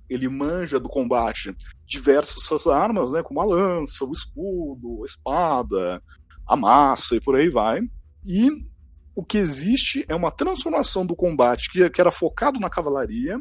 ele 0.09 0.27
manja 0.29 0.79
do 0.79 0.89
combate 0.89 1.55
diversas 1.85 2.67
armas, 2.67 3.11
né, 3.11 3.23
como 3.23 3.41
a 3.41 3.45
lança, 3.45 4.05
o 4.05 4.11
escudo, 4.11 5.03
a 5.03 5.05
espada, 5.05 6.03
a 6.47 6.55
massa 6.55 7.15
e 7.15 7.21
por 7.21 7.35
aí 7.35 7.49
vai. 7.49 7.81
E 8.25 8.49
o 9.15 9.23
que 9.23 9.37
existe 9.37 10.05
é 10.07 10.15
uma 10.15 10.31
transformação 10.31 11.05
do 11.05 11.15
combate 11.15 11.71
que, 11.71 11.89
que 11.89 12.01
era 12.01 12.11
focado 12.11 12.59
na 12.59 12.69
cavalaria 12.69 13.39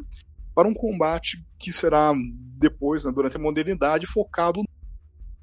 para 0.55 0.67
um 0.67 0.73
combate 0.73 1.37
que 1.59 1.71
será 1.71 2.13
depois, 2.57 3.05
né, 3.05 3.11
durante 3.11 3.37
a 3.37 3.39
modernidade, 3.39 4.07
focado 4.07 4.63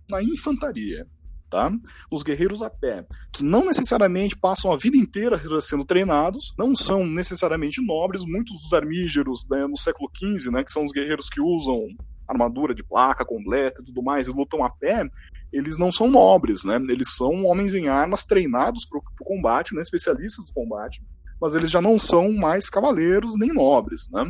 na 0.08 0.22
infantaria 0.22 1.06
tá? 1.54 1.72
Os 2.10 2.24
guerreiros 2.24 2.62
a 2.62 2.68
pé, 2.68 3.06
que 3.32 3.44
não 3.44 3.64
necessariamente 3.64 4.36
passam 4.36 4.72
a 4.72 4.76
vida 4.76 4.96
inteira 4.96 5.40
sendo 5.60 5.84
treinados, 5.84 6.52
não 6.58 6.74
são 6.74 7.06
necessariamente 7.06 7.80
nobres, 7.80 8.24
muitos 8.24 8.60
dos 8.60 8.72
armígeros 8.72 9.46
né, 9.48 9.64
no 9.68 9.78
século 9.78 10.10
XV, 10.16 10.50
né, 10.50 10.64
que 10.64 10.72
são 10.72 10.84
os 10.84 10.90
guerreiros 10.90 11.28
que 11.28 11.40
usam 11.40 11.86
armadura 12.26 12.74
de 12.74 12.82
placa 12.82 13.24
completa 13.24 13.80
e 13.80 13.84
tudo 13.84 14.02
mais, 14.02 14.26
e 14.26 14.32
lutam 14.32 14.64
a 14.64 14.70
pé, 14.70 15.08
eles 15.52 15.78
não 15.78 15.92
são 15.92 16.10
nobres, 16.10 16.64
né? 16.64 16.76
Eles 16.88 17.14
são 17.14 17.44
homens 17.44 17.74
em 17.74 17.86
armas 17.86 18.24
treinados 18.24 18.84
para 18.86 18.98
o 18.98 19.24
combate, 19.24 19.72
né? 19.74 19.82
especialistas 19.82 20.46
do 20.46 20.52
combate, 20.52 21.00
mas 21.40 21.54
eles 21.54 21.70
já 21.70 21.80
não 21.80 21.96
são 21.96 22.32
mais 22.32 22.68
cavaleiros 22.68 23.38
nem 23.38 23.52
nobres, 23.52 24.10
né? 24.10 24.24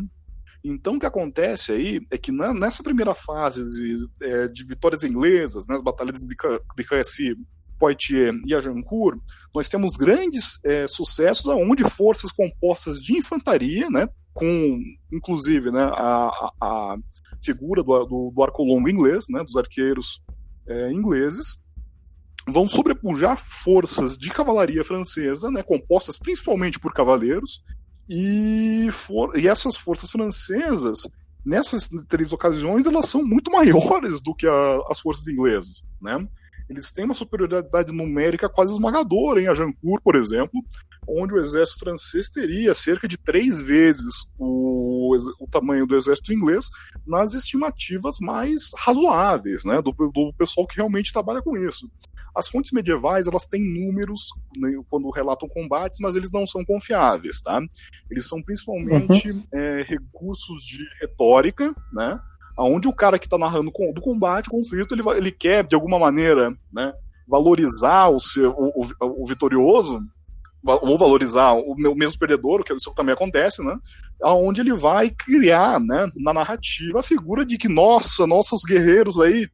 Então, 0.64 0.96
o 0.96 0.98
que 0.98 1.04
acontece 1.04 1.72
aí 1.72 2.00
é 2.10 2.16
que 2.16 2.32
na, 2.32 2.54
nessa 2.54 2.82
primeira 2.82 3.14
fase 3.14 3.62
de, 3.62 4.08
é, 4.22 4.48
de 4.48 4.64
vitórias 4.64 5.04
inglesas, 5.04 5.66
né, 5.66 5.76
as 5.76 5.82
batalhas 5.82 6.18
de, 6.20 6.28
de 6.28 6.84
Crécy, 6.84 7.36
Poitiers 7.78 8.34
e 8.46 8.54
Agincourt, 8.54 9.20
nós 9.54 9.68
temos 9.68 9.94
grandes 9.94 10.58
é, 10.64 10.88
sucessos 10.88 11.48
aonde 11.48 11.84
forças 11.84 12.32
compostas 12.32 12.98
de 13.02 13.18
infantaria, 13.18 13.90
né, 13.90 14.08
com 14.32 14.80
inclusive 15.12 15.70
né, 15.70 15.82
a, 15.82 16.28
a, 16.28 16.52
a 16.62 16.96
figura 17.44 17.82
do, 17.82 18.04
do, 18.06 18.32
do, 18.34 18.42
arco 18.42 18.64
longo 18.64 18.88
inglês, 18.88 19.26
né, 19.28 19.44
dos 19.44 19.56
arqueiros 19.56 20.22
é, 20.66 20.90
ingleses, 20.90 21.62
vão 22.48 22.66
sobrepujar 22.66 23.36
forças 23.36 24.16
de 24.16 24.30
cavalaria 24.30 24.82
francesa, 24.82 25.50
né, 25.50 25.62
compostas 25.62 26.18
principalmente 26.18 26.78
por 26.78 26.94
cavaleiros, 26.94 27.62
e, 28.08 28.88
for, 28.92 29.38
e 29.38 29.48
essas 29.48 29.76
forças 29.76 30.10
francesas, 30.10 31.06
nessas 31.44 31.88
três 32.08 32.32
ocasiões, 32.32 32.86
elas 32.86 33.08
são 33.08 33.24
muito 33.24 33.50
maiores 33.50 34.20
do 34.20 34.34
que 34.34 34.46
a, 34.46 34.80
as 34.90 35.00
forças 35.00 35.26
inglesas, 35.26 35.82
né? 36.00 36.26
Eles 36.68 36.92
têm 36.92 37.04
uma 37.04 37.14
superioridade 37.14 37.92
numérica 37.92 38.48
quase 38.48 38.72
esmagadora 38.72 39.40
em 39.40 39.48
Agincourt, 39.48 40.02
por 40.02 40.16
exemplo, 40.16 40.62
onde 41.06 41.34
o 41.34 41.38
exército 41.38 41.80
francês 41.80 42.30
teria 42.30 42.74
cerca 42.74 43.06
de 43.06 43.18
três 43.18 43.60
vezes 43.60 44.26
o, 44.38 44.93
o 45.38 45.46
tamanho 45.46 45.86
do 45.86 45.96
exército 45.96 46.32
inglês 46.32 46.70
nas 47.06 47.34
estimativas 47.34 48.16
mais 48.20 48.70
razoáveis, 48.78 49.64
né, 49.64 49.80
do, 49.82 49.92
do 49.92 50.32
pessoal 50.36 50.66
que 50.66 50.76
realmente 50.76 51.12
trabalha 51.12 51.42
com 51.42 51.56
isso. 51.56 51.90
As 52.34 52.48
fontes 52.48 52.72
medievais, 52.72 53.28
elas 53.28 53.46
têm 53.46 53.62
números 53.62 54.32
né, 54.56 54.72
quando 54.90 55.08
relatam 55.10 55.48
combates, 55.48 55.98
mas 56.00 56.16
eles 56.16 56.32
não 56.32 56.46
são 56.46 56.64
confiáveis, 56.64 57.40
tá? 57.40 57.60
Eles 58.10 58.26
são 58.26 58.42
principalmente 58.42 59.30
uhum. 59.30 59.42
é, 59.52 59.82
recursos 59.82 60.64
de 60.64 60.84
retórica, 61.00 61.74
né? 61.92 62.18
Onde 62.58 62.88
o 62.88 62.92
cara 62.92 63.18
que 63.18 63.26
está 63.26 63.38
narrando 63.38 63.72
do 63.92 64.00
combate, 64.00 64.50
conflito, 64.50 64.94
ele, 64.94 65.02
ele 65.16 65.30
quer, 65.30 65.64
de 65.64 65.74
alguma 65.74 65.98
maneira, 65.98 66.56
né, 66.72 66.92
valorizar 67.26 68.08
o, 68.08 68.20
seu, 68.20 68.50
o, 68.50 68.84
o, 68.84 69.22
o 69.22 69.26
vitorioso, 69.26 70.00
ou 70.64 70.98
valorizar 70.98 71.52
o 71.52 71.74
mesmo 71.94 72.18
perdedor, 72.18 72.64
que 72.64 72.72
isso 72.72 72.92
também 72.94 73.12
acontece, 73.12 73.62
né? 73.62 73.76
Aonde 74.22 74.62
ele 74.62 74.72
vai 74.72 75.10
criar, 75.10 75.78
né, 75.78 76.10
na 76.16 76.32
narrativa, 76.32 77.00
a 77.00 77.02
figura 77.02 77.44
de 77.44 77.58
que, 77.58 77.68
nossa, 77.68 78.26
nossos 78.26 78.62
guerreiros 78.62 79.20
aí 79.20 79.48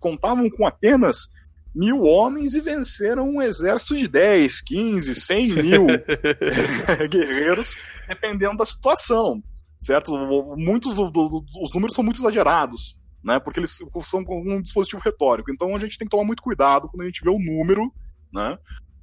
contavam 0.00 0.48
com 0.50 0.66
apenas 0.66 1.28
mil 1.74 2.02
homens 2.02 2.54
e 2.54 2.60
venceram 2.60 3.24
um 3.24 3.42
exército 3.42 3.96
de 3.96 4.06
10, 4.06 4.60
15, 4.62 5.14
100 5.14 5.48
mil 5.54 5.86
guerreiros, 7.10 7.76
dependendo 8.06 8.58
da 8.58 8.64
situação, 8.64 9.42
certo? 9.78 10.16
Muitos 10.56 10.98
os 10.98 11.74
números 11.74 11.96
são 11.96 12.04
muito 12.04 12.20
exagerados, 12.20 12.96
né? 13.24 13.40
Porque 13.40 13.58
eles 13.58 13.76
são 14.04 14.24
um 14.28 14.62
dispositivo 14.62 15.02
retórico. 15.04 15.50
Então 15.50 15.74
a 15.74 15.78
gente 15.80 15.98
tem 15.98 16.06
que 16.06 16.12
tomar 16.12 16.24
muito 16.24 16.42
cuidado 16.42 16.88
quando 16.88 17.02
a 17.02 17.06
gente 17.06 17.24
vê 17.24 17.30
o 17.30 17.40
número, 17.40 17.92
né? 18.32 18.56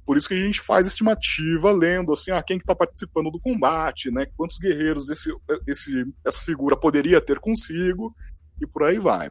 Por 0.04 0.16
isso 0.16 0.28
que 0.28 0.34
a 0.34 0.40
gente 0.40 0.60
faz 0.60 0.86
estimativa 0.86 1.70
lendo 1.70 2.12
assim, 2.12 2.30
ah, 2.30 2.42
quem 2.42 2.56
está 2.56 2.72
que 2.72 2.78
tá 2.78 2.86
participando 2.86 3.30
do 3.30 3.38
combate, 3.38 4.10
né? 4.10 4.26
Quantos 4.36 4.58
guerreiros 4.58 5.08
esse, 5.08 5.30
esse, 5.66 6.04
essa 6.24 6.42
figura 6.42 6.76
poderia 6.76 7.20
ter 7.20 7.38
consigo? 7.38 8.14
E 8.60 8.66
por 8.66 8.84
aí 8.84 8.98
vai. 8.98 9.28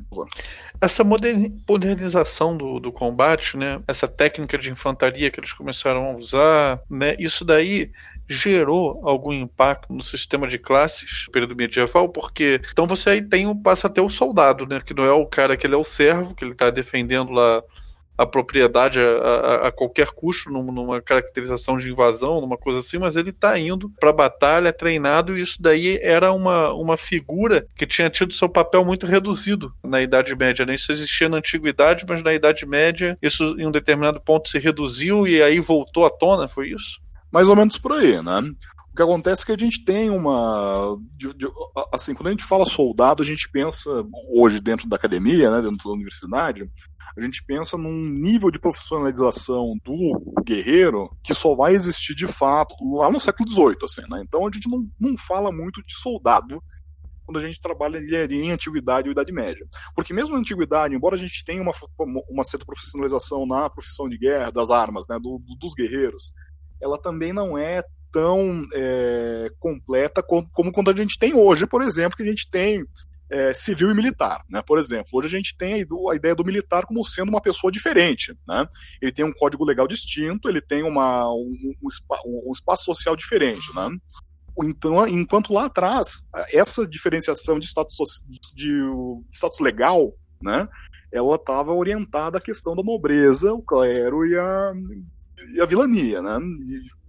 Essa 0.80 1.04
modernização 1.04 2.58
do, 2.58 2.80
do 2.80 2.92
combate, 2.92 3.56
né, 3.56 3.82
essa 3.88 4.08
técnica 4.08 4.58
de 4.58 4.70
infantaria 4.70 5.32
que 5.32 5.40
eles 5.40 5.54
começaram 5.54 6.06
a 6.06 6.18
usar, 6.18 6.82
né, 6.90 7.16
isso 7.18 7.46
daí 7.46 7.92
gerou 8.28 9.02
algum 9.08 9.32
impacto 9.32 9.94
no 9.94 10.02
sistema 10.02 10.48
de 10.48 10.58
classes 10.58 11.26
no 11.28 11.32
período 11.32 11.56
medieval, 11.56 12.10
porque 12.10 12.62
então 12.72 12.88
você 12.88 13.10
aí 13.10 13.22
tem 13.22 13.56
passa 13.62 13.88
a 13.88 13.90
ter 13.90 14.02
o 14.02 14.10
soldado, 14.10 14.66
né, 14.66 14.82
que 14.86 14.94
não 14.94 15.04
é 15.04 15.12
o 15.12 15.26
cara 15.26 15.56
que 15.56 15.66
ele 15.66 15.76
é 15.76 15.78
o 15.78 15.84
servo, 15.84 16.36
que 16.36 16.44
ele 16.44 16.54
está 16.54 16.70
defendendo 16.70 17.32
lá 17.32 17.62
a 18.18 18.26
propriedade 18.26 19.00
a, 19.00 19.04
a, 19.04 19.68
a 19.68 19.72
qualquer 19.72 20.08
custo 20.08 20.50
numa 20.50 21.02
caracterização 21.02 21.78
de 21.78 21.90
invasão, 21.90 22.40
numa 22.42 22.58
coisa 22.58 22.80
assim, 22.80 22.98
mas 22.98 23.16
ele 23.16 23.32
está 23.32 23.58
indo 23.58 23.90
para 24.00 24.12
a 24.12 24.14
batalha, 24.14 24.70
é 24.70 24.72
treinado, 24.72 25.38
e 25.38 25.42
isso 25.42 25.62
daí 25.62 25.98
era 26.02 26.32
uma, 26.32 26.74
uma 26.74 26.98
figura 26.98 27.66
que 27.76 27.88
tinha 27.88 28.10
tido 28.10 28.34
seu 28.34 28.48
papel 28.48 28.86
muito 28.86 29.06
reduzido 29.06 29.74
na 29.84 30.02
Idade 30.02 30.36
Média. 30.36 30.66
Né? 30.66 30.76
Isso 30.76 30.92
existia 30.92 31.30
na 31.30 31.38
Antiguidade, 31.38 32.06
mas 32.08 32.22
na 32.22 32.34
Idade 32.34 32.66
Média 32.66 33.18
isso 33.22 33.56
em 33.60 33.66
um 33.66 33.72
determinado 33.72 34.22
ponto 34.22 34.50
se 34.50 34.60
reduziu 34.60 35.28
e 35.28 35.42
aí 35.42 35.60
voltou 35.60 36.06
à 36.06 36.10
tona, 36.10 36.48
foi 36.48 36.70
isso? 36.70 37.00
Mais 37.32 37.48
ou 37.48 37.56
menos 37.56 37.78
por 37.78 37.94
aí, 37.94 38.22
né? 38.22 38.52
O 38.92 38.96
que 38.96 39.02
acontece 39.02 39.44
é 39.44 39.46
que 39.46 39.52
a 39.54 39.58
gente 39.58 39.86
tem 39.86 40.10
uma. 40.10 40.98
De, 41.16 41.34
de, 41.34 41.48
assim, 41.94 42.14
quando 42.14 42.28
a 42.28 42.32
gente 42.32 42.44
fala 42.44 42.66
soldado, 42.66 43.24
a 43.24 43.26
gente 43.26 43.50
pensa, 43.50 43.90
hoje 44.30 44.60
dentro 44.60 44.88
da 44.90 44.98
academia, 44.98 45.50
né, 45.50 45.62
dentro 45.62 45.88
da 45.88 45.94
universidade, 45.94 46.70
a 47.18 47.22
gente 47.22 47.44
pensa 47.46 47.78
num 47.78 48.06
nível 48.06 48.52
de 48.52 48.60
profissionalização 48.60 49.78
do 49.84 50.42
guerreiro 50.44 51.10
que 51.24 51.34
só 51.34 51.56
vai 51.56 51.74
existir 51.74 52.14
de 52.14 52.28
fato 52.28 52.76
lá 52.98 53.10
no 53.10 53.20
século 53.20 53.50
XVIII, 53.50 53.78
assim, 53.84 54.02
né? 54.10 54.22
Então 54.26 54.46
a 54.46 54.52
gente 54.52 54.70
não, 54.70 54.84
não 55.00 55.18
fala 55.18 55.54
muito 55.54 55.82
de 55.84 55.96
soldado 55.96 56.62
quando 57.26 57.38
a 57.38 57.48
gente 57.48 57.62
trabalha 57.62 57.98
em 57.98 58.52
antiguidade 58.52 59.08
ou 59.08 59.14
idade 59.14 59.32
média. 59.32 59.66
Porque 59.96 60.14
mesmo 60.14 60.34
na 60.34 60.42
antiguidade, 60.42 60.94
embora 60.94 61.16
a 61.16 61.20
gente 61.20 61.46
tenha 61.46 61.62
uma, 61.62 61.72
uma 62.30 62.44
certa 62.44 62.66
profissionalização 62.66 63.46
na 63.46 63.70
profissão 63.70 64.10
de 64.10 64.18
guerra, 64.18 64.52
das 64.52 64.70
armas, 64.70 65.08
né, 65.08 65.16
do, 65.16 65.40
do, 65.40 65.56
dos 65.56 65.74
guerreiros, 65.74 66.34
ela 66.82 66.98
também 67.02 67.32
não 67.32 67.58
é 67.58 67.84
tão 68.12 68.66
é, 68.74 69.52
completa 69.60 70.22
como, 70.22 70.50
como 70.52 70.72
quando 70.72 70.92
a 70.92 70.96
gente 70.96 71.18
tem 71.18 71.34
hoje, 71.34 71.66
por 71.66 71.82
exemplo, 71.82 72.18
que 72.18 72.24
a 72.24 72.28
gente 72.28 72.50
tem 72.50 72.86
é, 73.30 73.54
civil 73.54 73.90
e 73.90 73.94
militar. 73.94 74.44
Né? 74.50 74.62
Por 74.62 74.78
exemplo, 74.78 75.10
hoje 75.14 75.28
a 75.28 75.32
gente 75.32 75.56
tem 75.58 75.86
a 76.10 76.16
ideia 76.16 76.36
do 76.36 76.44
militar 76.44 76.86
como 76.86 77.04
sendo 77.06 77.30
uma 77.30 77.42
pessoa 77.42 77.72
diferente. 77.72 78.38
Né? 78.48 78.68
Ele 79.02 79.12
tem 79.12 79.26
um 79.26 79.34
código 79.34 79.64
legal 79.64 79.88
distinto, 79.88 80.50
ele 80.50 80.62
tem 80.62 80.84
uma, 80.84 81.32
um, 81.34 81.56
um, 81.82 82.50
um 82.50 82.52
espaço 82.52 82.84
social 82.84 83.16
diferente. 83.16 83.74
Né? 83.74 83.90
Então, 84.64 85.08
enquanto 85.08 85.54
lá 85.54 85.66
atrás, 85.66 86.28
essa 86.52 86.86
diferenciação 86.86 87.58
de 87.58 87.68
status, 87.68 87.98
de, 88.28 88.40
de 88.54 88.92
status 89.30 89.60
legal, 89.60 90.14
né, 90.42 90.68
ela 91.12 91.36
estava 91.36 91.74
orientada 91.74 92.38
à 92.38 92.42
questão 92.42 92.76
da 92.76 92.84
nobreza, 92.84 93.54
o 93.54 93.62
clero 93.62 94.26
e 94.26 94.38
a, 94.38 94.74
e 95.56 95.62
a 95.62 95.66
vilania, 95.66 96.22
né, 96.22 96.38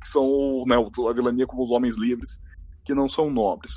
que 0.02 0.08
são 0.08 0.64
né, 0.66 0.76
a 0.76 1.12
vilania 1.12 1.46
como 1.46 1.62
os 1.62 1.70
homens 1.70 1.96
livres, 1.96 2.40
que 2.84 2.92
não 2.92 3.08
são 3.08 3.30
nobres. 3.30 3.74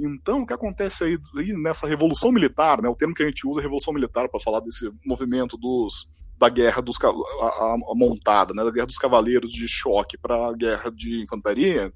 Então, 0.00 0.42
o 0.42 0.46
que 0.46 0.54
acontece 0.54 1.04
aí, 1.04 1.18
aí 1.36 1.52
nessa 1.52 1.86
revolução 1.86 2.30
militar, 2.30 2.80
né, 2.80 2.88
o 2.88 2.94
termo 2.94 3.14
que 3.14 3.22
a 3.22 3.26
gente 3.26 3.46
usa 3.46 3.60
é 3.60 3.62
revolução 3.62 3.92
militar 3.92 4.28
para 4.28 4.40
falar 4.40 4.60
desse 4.60 4.90
movimento 5.04 5.56
dos 5.56 6.08
da 6.38 6.48
guerra 6.48 6.80
dos 6.80 6.96
a, 7.04 7.08
a, 7.08 7.74
a 7.74 7.94
montada, 7.94 8.54
né, 8.54 8.64
da 8.64 8.70
guerra 8.70 8.86
dos 8.86 8.96
cavaleiros 8.96 9.52
de 9.52 9.68
choque 9.68 10.16
para 10.16 10.48
a 10.48 10.52
guerra 10.54 10.90
de 10.90 11.22
infantaria, 11.22 11.92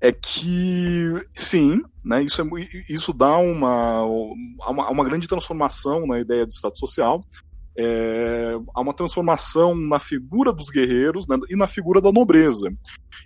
é 0.00 0.10
que 0.10 1.12
sim, 1.34 1.82
né, 2.02 2.22
isso, 2.22 2.40
é, 2.40 2.44
isso 2.88 3.12
dá 3.12 3.36
uma, 3.36 4.02
uma, 4.02 4.90
uma 4.90 5.04
grande 5.04 5.28
transformação 5.28 6.06
na 6.06 6.18
ideia 6.20 6.46
de 6.46 6.54
Estado 6.54 6.78
Social. 6.78 7.22
É, 7.80 8.54
há 8.74 8.80
uma 8.80 8.92
transformação 8.92 9.74
na 9.74 10.00
figura 10.00 10.52
dos 10.52 10.68
guerreiros 10.68 11.28
né, 11.28 11.38
e 11.48 11.54
na 11.54 11.68
figura 11.68 12.00
da 12.00 12.10
nobreza. 12.10 12.72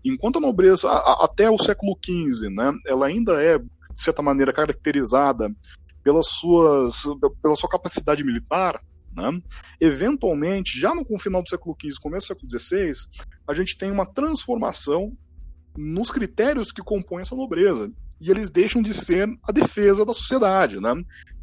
Enquanto 0.04 0.36
a 0.36 0.40
nobreza, 0.40 0.90
a, 0.90 1.24
até 1.24 1.50
o 1.50 1.58
século 1.58 1.96
XV, 2.04 2.50
né, 2.50 2.72
ela 2.86 3.06
ainda 3.06 3.42
é, 3.42 3.58
de 3.58 3.66
certa 3.94 4.20
maneira, 4.20 4.52
caracterizada 4.52 5.50
pelas 6.02 6.26
suas, 6.26 7.04
pela 7.40 7.56
sua 7.56 7.68
capacidade 7.68 8.24
militar, 8.24 8.80
né? 9.14 9.40
Eventualmente, 9.80 10.78
já 10.78 10.94
no 10.94 11.18
final 11.18 11.42
do 11.42 11.48
século 11.48 11.76
XV, 11.80 12.00
começo 12.00 12.26
do 12.26 12.28
século 12.28 12.60
XVI, 12.60 12.90
a 13.46 13.54
gente 13.54 13.76
tem 13.76 13.90
uma 13.90 14.06
transformação 14.06 15.16
nos 15.76 16.10
critérios 16.10 16.72
que 16.72 16.82
compõem 16.82 17.22
essa 17.22 17.36
nobreza. 17.36 17.90
E 18.22 18.30
eles 18.30 18.50
deixam 18.50 18.80
de 18.80 18.94
ser 18.94 19.28
a 19.42 19.50
defesa 19.50 20.06
da 20.06 20.14
sociedade. 20.14 20.80
Né? 20.80 20.94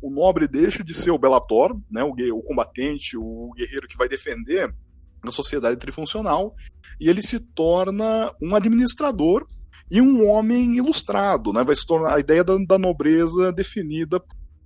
O 0.01 0.09
nobre 0.09 0.47
deixa 0.47 0.81
de 0.83 0.93
ser 0.93 1.11
o 1.11 1.19
belator, 1.19 1.77
né? 1.91 2.01
o, 2.03 2.11
o 2.11 2.43
combatente, 2.43 3.17
o 3.17 3.51
guerreiro 3.55 3.87
que 3.87 3.97
vai 3.97 4.07
defender 4.07 4.73
a 5.21 5.31
sociedade 5.31 5.77
trifuncional, 5.77 6.55
e 6.99 7.09
ele 7.09 7.21
se 7.21 7.39
torna 7.39 8.33
um 8.41 8.55
administrador 8.55 9.45
e 9.91 10.01
um 10.01 10.25
homem 10.25 10.77
ilustrado. 10.77 11.51
Né? 11.51 11.63
Vai 11.65 11.75
se 11.75 11.85
tornar 11.85 12.15
a 12.15 12.19
ideia 12.19 12.43
da, 12.45 12.57
da 12.65 12.77
nobreza 12.77 13.51
definida 13.51 14.23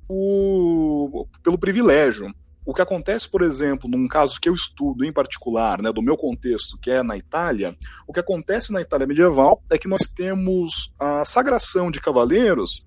pelo 0.07 1.57
privilégio. 1.57 2.31
O 2.65 2.73
que 2.73 2.81
acontece, 2.81 3.29
por 3.29 3.41
exemplo, 3.41 3.89
num 3.89 4.07
caso 4.07 4.39
que 4.39 4.47
eu 4.47 4.53
estudo 4.53 5.03
em 5.03 5.11
particular, 5.11 5.81
né, 5.81 5.91
do 5.91 6.01
meu 6.01 6.15
contexto, 6.15 6.77
que 6.79 6.89
é 6.89 7.03
na 7.03 7.17
Itália, 7.17 7.75
o 8.07 8.13
que 8.13 8.21
acontece 8.21 8.71
na 8.71 8.79
Itália 8.79 9.05
medieval 9.05 9.61
é 9.69 9.77
que 9.77 9.87
nós 9.87 10.03
temos 10.03 10.93
a 10.97 11.25
sagração 11.25 11.91
de 11.91 11.99
cavaleiros, 11.99 12.85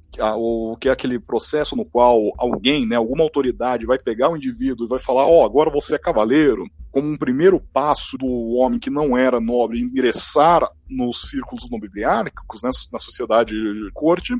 que 0.80 0.88
é 0.88 0.92
aquele 0.92 1.18
processo 1.18 1.76
no 1.76 1.84
qual 1.84 2.32
alguém, 2.38 2.86
né, 2.86 2.96
alguma 2.96 3.22
autoridade 3.22 3.84
vai 3.84 3.98
pegar 3.98 4.30
o 4.30 4.36
indivíduo 4.36 4.86
e 4.86 4.88
vai 4.88 4.98
falar: 4.98 5.26
Ó, 5.26 5.42
oh, 5.42 5.44
agora 5.44 5.68
você 5.68 5.96
é 5.96 5.98
cavaleiro, 5.98 6.64
como 6.90 7.10
um 7.10 7.16
primeiro 7.18 7.60
passo 7.60 8.16
do 8.16 8.54
homem 8.54 8.78
que 8.78 8.88
não 8.88 9.14
era 9.14 9.38
nobre 9.38 9.80
ingressar 9.80 10.66
nos 10.88 11.28
círculos 11.28 11.68
nobiliárquicos, 11.70 12.62
né, 12.62 12.70
na 12.90 12.98
sociedade 12.98 13.52
de 13.52 13.90
corte, 13.92 14.32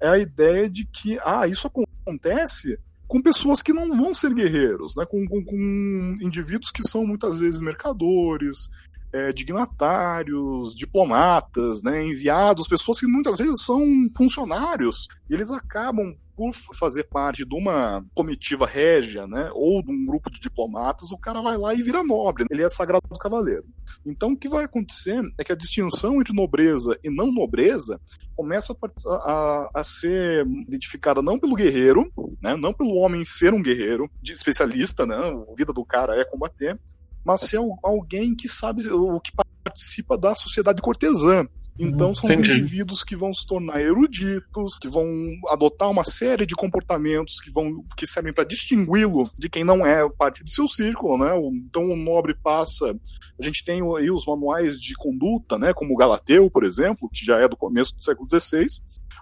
é 0.00 0.08
a 0.08 0.18
ideia 0.18 0.68
de 0.68 0.84
que, 0.84 1.16
ah, 1.22 1.46
isso 1.46 1.68
acontece 1.68 2.76
com 3.10 3.20
pessoas 3.20 3.60
que 3.60 3.72
não 3.72 3.96
vão 3.96 4.14
ser 4.14 4.32
guerreiros, 4.32 4.94
né? 4.94 5.04
com, 5.04 5.26
com, 5.26 5.44
com 5.44 6.14
indivíduos 6.20 6.70
que 6.70 6.88
são 6.88 7.04
muitas 7.04 7.40
vezes 7.40 7.60
mercadores, 7.60 8.70
é, 9.12 9.32
dignatários, 9.32 10.72
diplomatas, 10.76 11.82
né, 11.82 12.06
enviados, 12.06 12.68
pessoas 12.68 13.00
que 13.00 13.08
muitas 13.08 13.38
vezes 13.38 13.64
são 13.64 13.84
funcionários, 14.16 15.08
e 15.28 15.34
eles 15.34 15.50
acabam 15.50 16.14
por 16.40 16.76
fazer 16.76 17.04
parte 17.04 17.44
de 17.44 17.54
uma 17.54 18.02
comitiva 18.14 18.66
régia, 18.66 19.26
né, 19.26 19.50
ou 19.52 19.82
de 19.82 19.92
um 19.92 20.06
grupo 20.06 20.30
de 20.30 20.40
diplomatas, 20.40 21.12
o 21.12 21.18
cara 21.18 21.42
vai 21.42 21.58
lá 21.58 21.74
e 21.74 21.82
vira 21.82 22.02
nobre. 22.02 22.46
Ele 22.50 22.62
é 22.62 22.68
sagrado 22.68 23.02
cavaleiro. 23.18 23.66
Então, 24.06 24.32
o 24.32 24.36
que 24.36 24.48
vai 24.48 24.64
acontecer 24.64 25.20
é 25.36 25.44
que 25.44 25.52
a 25.52 25.56
distinção 25.56 26.18
entre 26.18 26.32
nobreza 26.32 26.98
e 27.04 27.10
não 27.10 27.30
nobreza 27.30 28.00
começa 28.34 28.74
a, 29.06 29.10
a, 29.10 29.70
a 29.74 29.84
ser 29.84 30.46
identificada 30.46 31.20
não 31.20 31.38
pelo 31.38 31.54
guerreiro, 31.54 32.10
né, 32.40 32.56
não 32.56 32.72
pelo 32.72 32.94
homem 32.94 33.22
ser 33.24 33.52
um 33.52 33.62
guerreiro, 33.62 34.10
de 34.22 34.32
especialista, 34.32 35.04
né, 35.04 35.16
a 35.16 35.54
vida 35.54 35.74
do 35.74 35.84
cara 35.84 36.18
é 36.18 36.24
combater, 36.24 36.80
mas 37.22 37.42
ser 37.42 37.60
alguém 37.82 38.34
que 38.34 38.48
sabe 38.48 38.88
o 38.90 39.20
que 39.20 39.32
participa 39.62 40.16
da 40.16 40.34
sociedade 40.34 40.80
cortesã. 40.80 41.46
Então 41.80 42.14
são 42.14 42.30
Entendi. 42.30 42.52
indivíduos 42.52 43.02
que 43.02 43.16
vão 43.16 43.32
se 43.32 43.46
tornar 43.46 43.80
eruditos, 43.80 44.78
que 44.78 44.86
vão 44.86 45.08
adotar 45.48 45.90
uma 45.90 46.04
série 46.04 46.44
de 46.44 46.54
comportamentos 46.54 47.40
que 47.40 47.50
vão 47.50 47.82
que 47.96 48.06
servem 48.06 48.34
para 48.34 48.44
distingui-lo 48.44 49.30
de 49.38 49.48
quem 49.48 49.64
não 49.64 49.86
é 49.86 50.06
parte 50.10 50.44
de 50.44 50.52
seu 50.52 50.68
círculo, 50.68 51.16
né? 51.16 51.30
Então 51.66 51.88
o 51.88 51.96
nobre 51.96 52.34
passa, 52.34 52.94
a 53.38 53.42
gente 53.42 53.64
tem 53.64 53.80
aí 53.96 54.10
os 54.10 54.26
manuais 54.26 54.78
de 54.78 54.94
conduta, 54.94 55.58
né, 55.58 55.72
como 55.72 55.94
o 55.94 55.96
Galateu, 55.96 56.50
por 56.50 56.64
exemplo, 56.64 57.08
que 57.08 57.24
já 57.24 57.38
é 57.38 57.48
do 57.48 57.56
começo 57.56 57.96
do 57.96 58.04
século 58.04 58.28
XVI, 58.28 58.66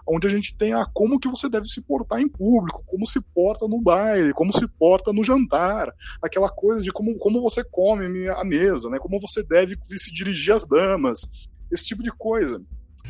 onde 0.04 0.26
a 0.26 0.30
gente 0.30 0.56
tem 0.56 0.72
a 0.72 0.84
como 0.86 1.20
que 1.20 1.28
você 1.28 1.48
deve 1.48 1.68
se 1.68 1.80
portar 1.80 2.18
em 2.18 2.28
público, 2.28 2.82
como 2.86 3.06
se 3.06 3.20
porta 3.20 3.68
no 3.68 3.80
baile, 3.80 4.32
como 4.32 4.52
se 4.52 4.66
porta 4.66 5.12
no 5.12 5.22
jantar, 5.22 5.92
aquela 6.20 6.48
coisa 6.48 6.82
de 6.82 6.90
como, 6.90 7.16
como 7.18 7.40
você 7.40 7.62
come 7.62 8.28
a 8.28 8.42
mesa, 8.42 8.88
né? 8.88 8.98
Como 8.98 9.20
você 9.20 9.42
deve 9.42 9.78
se 9.84 10.12
dirigir 10.12 10.54
às 10.54 10.66
damas 10.66 11.20
esse 11.70 11.84
tipo 11.84 12.02
de 12.02 12.10
coisa. 12.10 12.62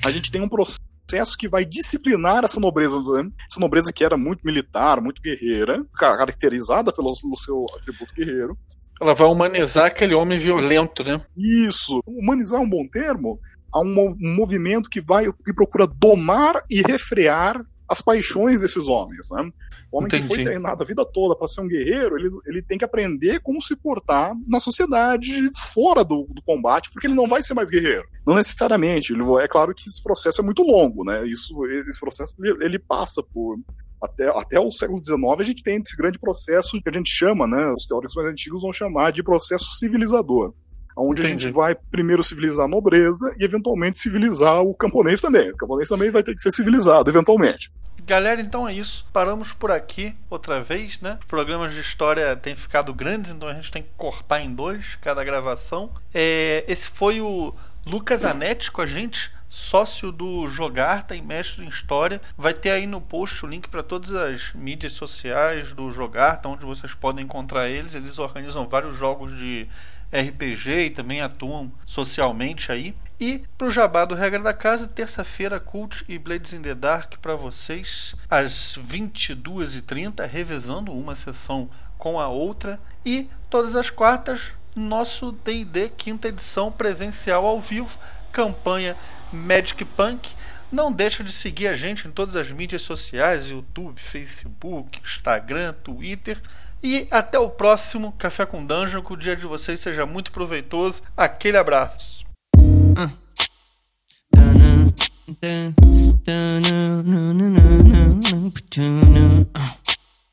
A 0.04 0.10
gente 0.10 0.30
tem 0.30 0.40
um 0.40 0.48
processo 0.48 1.36
que 1.38 1.48
vai 1.48 1.64
disciplinar 1.64 2.44
essa 2.44 2.60
nobreza, 2.60 3.00
né? 3.00 3.30
essa 3.50 3.60
nobreza 3.60 3.92
que 3.92 4.04
era 4.04 4.16
muito 4.16 4.44
militar, 4.44 5.00
muito 5.00 5.22
guerreira, 5.22 5.84
caracterizada 5.94 6.92
pelo, 6.92 7.12
pelo 7.20 7.36
seu 7.36 7.66
atributo 7.76 8.12
guerreiro. 8.14 8.58
Ela 9.00 9.14
vai 9.14 9.28
humanizar 9.28 9.86
aquele 9.86 10.14
homem 10.14 10.38
violento, 10.38 11.04
né? 11.04 11.24
Isso. 11.36 12.02
Humanizar 12.04 12.60
é 12.60 12.64
um 12.64 12.68
bom 12.68 12.86
termo. 12.86 13.38
Há 13.72 13.80
um, 13.80 14.16
movimento 14.18 14.90
que 14.90 15.00
vai 15.00 15.32
que 15.32 15.52
procura 15.52 15.86
domar 15.86 16.64
e 16.68 16.82
refrear 16.82 17.64
as 17.88 18.02
paixões 18.02 18.60
desses 18.60 18.86
homens, 18.86 19.30
né? 19.30 19.50
O 19.90 19.96
homem 19.98 20.08
Entendi. 20.08 20.28
que 20.28 20.34
foi 20.34 20.44
treinado 20.44 20.82
a 20.82 20.86
vida 20.86 21.04
toda 21.04 21.34
para 21.34 21.46
ser 21.46 21.62
um 21.62 21.68
guerreiro, 21.68 22.18
ele, 22.18 22.30
ele 22.46 22.62
tem 22.62 22.76
que 22.76 22.84
aprender 22.84 23.40
como 23.40 23.62
se 23.62 23.74
portar 23.74 24.34
na 24.46 24.60
sociedade 24.60 25.48
fora 25.72 26.04
do, 26.04 26.26
do 26.30 26.42
combate, 26.42 26.90
porque 26.92 27.06
ele 27.06 27.14
não 27.14 27.26
vai 27.26 27.42
ser 27.42 27.54
mais 27.54 27.70
guerreiro. 27.70 28.06
Não 28.26 28.34
necessariamente. 28.34 29.12
Ele, 29.12 29.22
é 29.40 29.48
claro 29.48 29.74
que 29.74 29.88
esse 29.88 30.02
processo 30.02 30.40
é 30.40 30.44
muito 30.44 30.62
longo, 30.62 31.04
né? 31.04 31.26
Isso, 31.26 31.64
esse 31.66 31.98
processo 31.98 32.34
ele 32.60 32.78
passa 32.78 33.22
por 33.22 33.58
até, 34.00 34.28
até 34.28 34.60
o 34.60 34.70
século 34.70 35.02
XIX 35.04 35.18
a 35.40 35.42
gente 35.42 35.62
tem 35.62 35.80
esse 35.84 35.96
grande 35.96 36.18
processo 36.18 36.80
que 36.80 36.88
a 36.88 36.92
gente 36.92 37.10
chama, 37.10 37.46
né? 37.46 37.72
Os 37.72 37.86
teóricos 37.86 38.14
mais 38.14 38.28
antigos 38.28 38.62
vão 38.62 38.72
chamar 38.72 39.12
de 39.12 39.22
processo 39.22 39.76
civilizador 39.76 40.54
onde 40.98 41.22
Entendi. 41.22 41.26
a 41.26 41.38
gente 41.46 41.54
vai 41.54 41.74
primeiro 41.74 42.22
civilizar 42.22 42.66
a 42.66 42.68
nobreza 42.68 43.32
e 43.38 43.44
eventualmente 43.44 43.96
civilizar 43.96 44.60
o 44.62 44.74
camponês 44.74 45.20
também. 45.20 45.50
O 45.50 45.56
camponês 45.56 45.88
também 45.88 46.10
vai 46.10 46.22
ter 46.22 46.34
que 46.34 46.42
ser 46.42 46.50
civilizado, 46.50 47.10
eventualmente. 47.10 47.70
Galera, 48.04 48.40
então 48.40 48.66
é 48.66 48.72
isso. 48.72 49.06
Paramos 49.12 49.52
por 49.52 49.70
aqui 49.70 50.14
outra 50.30 50.60
vez, 50.62 51.00
né? 51.00 51.18
Os 51.20 51.26
programas 51.26 51.72
de 51.72 51.80
história 51.80 52.34
têm 52.36 52.56
ficado 52.56 52.94
grandes, 52.94 53.30
então 53.30 53.48
a 53.48 53.54
gente 53.54 53.70
tem 53.70 53.82
que 53.82 53.90
cortar 53.96 54.40
em 54.40 54.54
dois 54.54 54.96
cada 55.00 55.22
gravação. 55.22 55.90
É, 56.14 56.64
esse 56.66 56.88
foi 56.88 57.20
o 57.20 57.54
Lucas 57.84 58.24
Anetti 58.24 58.72
com 58.72 58.80
a 58.80 58.86
gente 58.86 59.30
sócio 59.48 60.12
do 60.12 60.46
Jogarta 60.46 61.16
e 61.16 61.22
mestre 61.22 61.64
em 61.64 61.68
História. 61.68 62.20
Vai 62.36 62.52
ter 62.52 62.70
aí 62.70 62.86
no 62.86 63.00
post 63.00 63.44
o 63.44 63.48
link 63.48 63.68
para 63.68 63.82
todas 63.82 64.12
as 64.12 64.52
mídias 64.52 64.92
sociais 64.92 65.72
do 65.72 65.90
Jogarta, 65.90 66.48
onde 66.48 66.64
vocês 66.64 66.94
podem 66.94 67.24
encontrar 67.24 67.68
eles. 67.68 67.94
Eles 67.94 68.18
organizam 68.18 68.68
vários 68.68 68.96
jogos 68.96 69.36
de 69.38 69.66
RPG 70.12 70.86
e 70.86 70.90
também 70.90 71.20
atuam 71.20 71.70
socialmente 71.84 72.72
aí. 72.72 72.94
E 73.20 73.42
pro 73.56 73.70
jabá 73.70 74.04
do 74.04 74.14
Regra 74.14 74.40
da 74.40 74.54
Casa, 74.54 74.86
terça-feira, 74.86 75.58
Cult 75.58 76.04
e 76.08 76.18
Blades 76.18 76.52
in 76.52 76.62
the 76.62 76.74
Dark 76.74 77.16
para 77.16 77.34
vocês, 77.34 78.14
às 78.30 78.78
22h30, 78.78 80.26
revezando 80.26 80.92
uma 80.92 81.16
sessão 81.16 81.68
com 81.98 82.20
a 82.20 82.28
outra. 82.28 82.80
E 83.04 83.28
todas 83.50 83.74
as 83.74 83.90
quartas, 83.90 84.52
nosso 84.74 85.32
DD 85.32 85.88
quinta 85.90 86.28
edição 86.28 86.70
presencial 86.70 87.44
ao 87.44 87.60
vivo, 87.60 87.98
campanha 88.30 88.96
Magic 89.32 89.84
Punk. 89.84 90.30
Não 90.70 90.92
deixa 90.92 91.24
de 91.24 91.32
seguir 91.32 91.66
a 91.66 91.74
gente 91.74 92.06
em 92.06 92.10
todas 92.10 92.36
as 92.36 92.50
mídias 92.50 92.82
sociais: 92.82 93.50
YouTube, 93.50 94.00
Facebook, 94.00 95.00
Instagram, 95.02 95.72
Twitter. 95.82 96.40
E 96.82 97.06
até 97.10 97.38
o 97.38 97.50
próximo 97.50 98.12
Café 98.12 98.46
com 98.46 98.64
Dungeon. 98.64 99.02
Que 99.02 99.12
o 99.12 99.16
dia 99.16 99.36
de 99.36 99.46
vocês 99.46 99.80
seja 99.80 100.06
muito 100.06 100.30
proveitoso. 100.32 101.02
Aquele 101.16 101.56
abraço. 101.56 102.24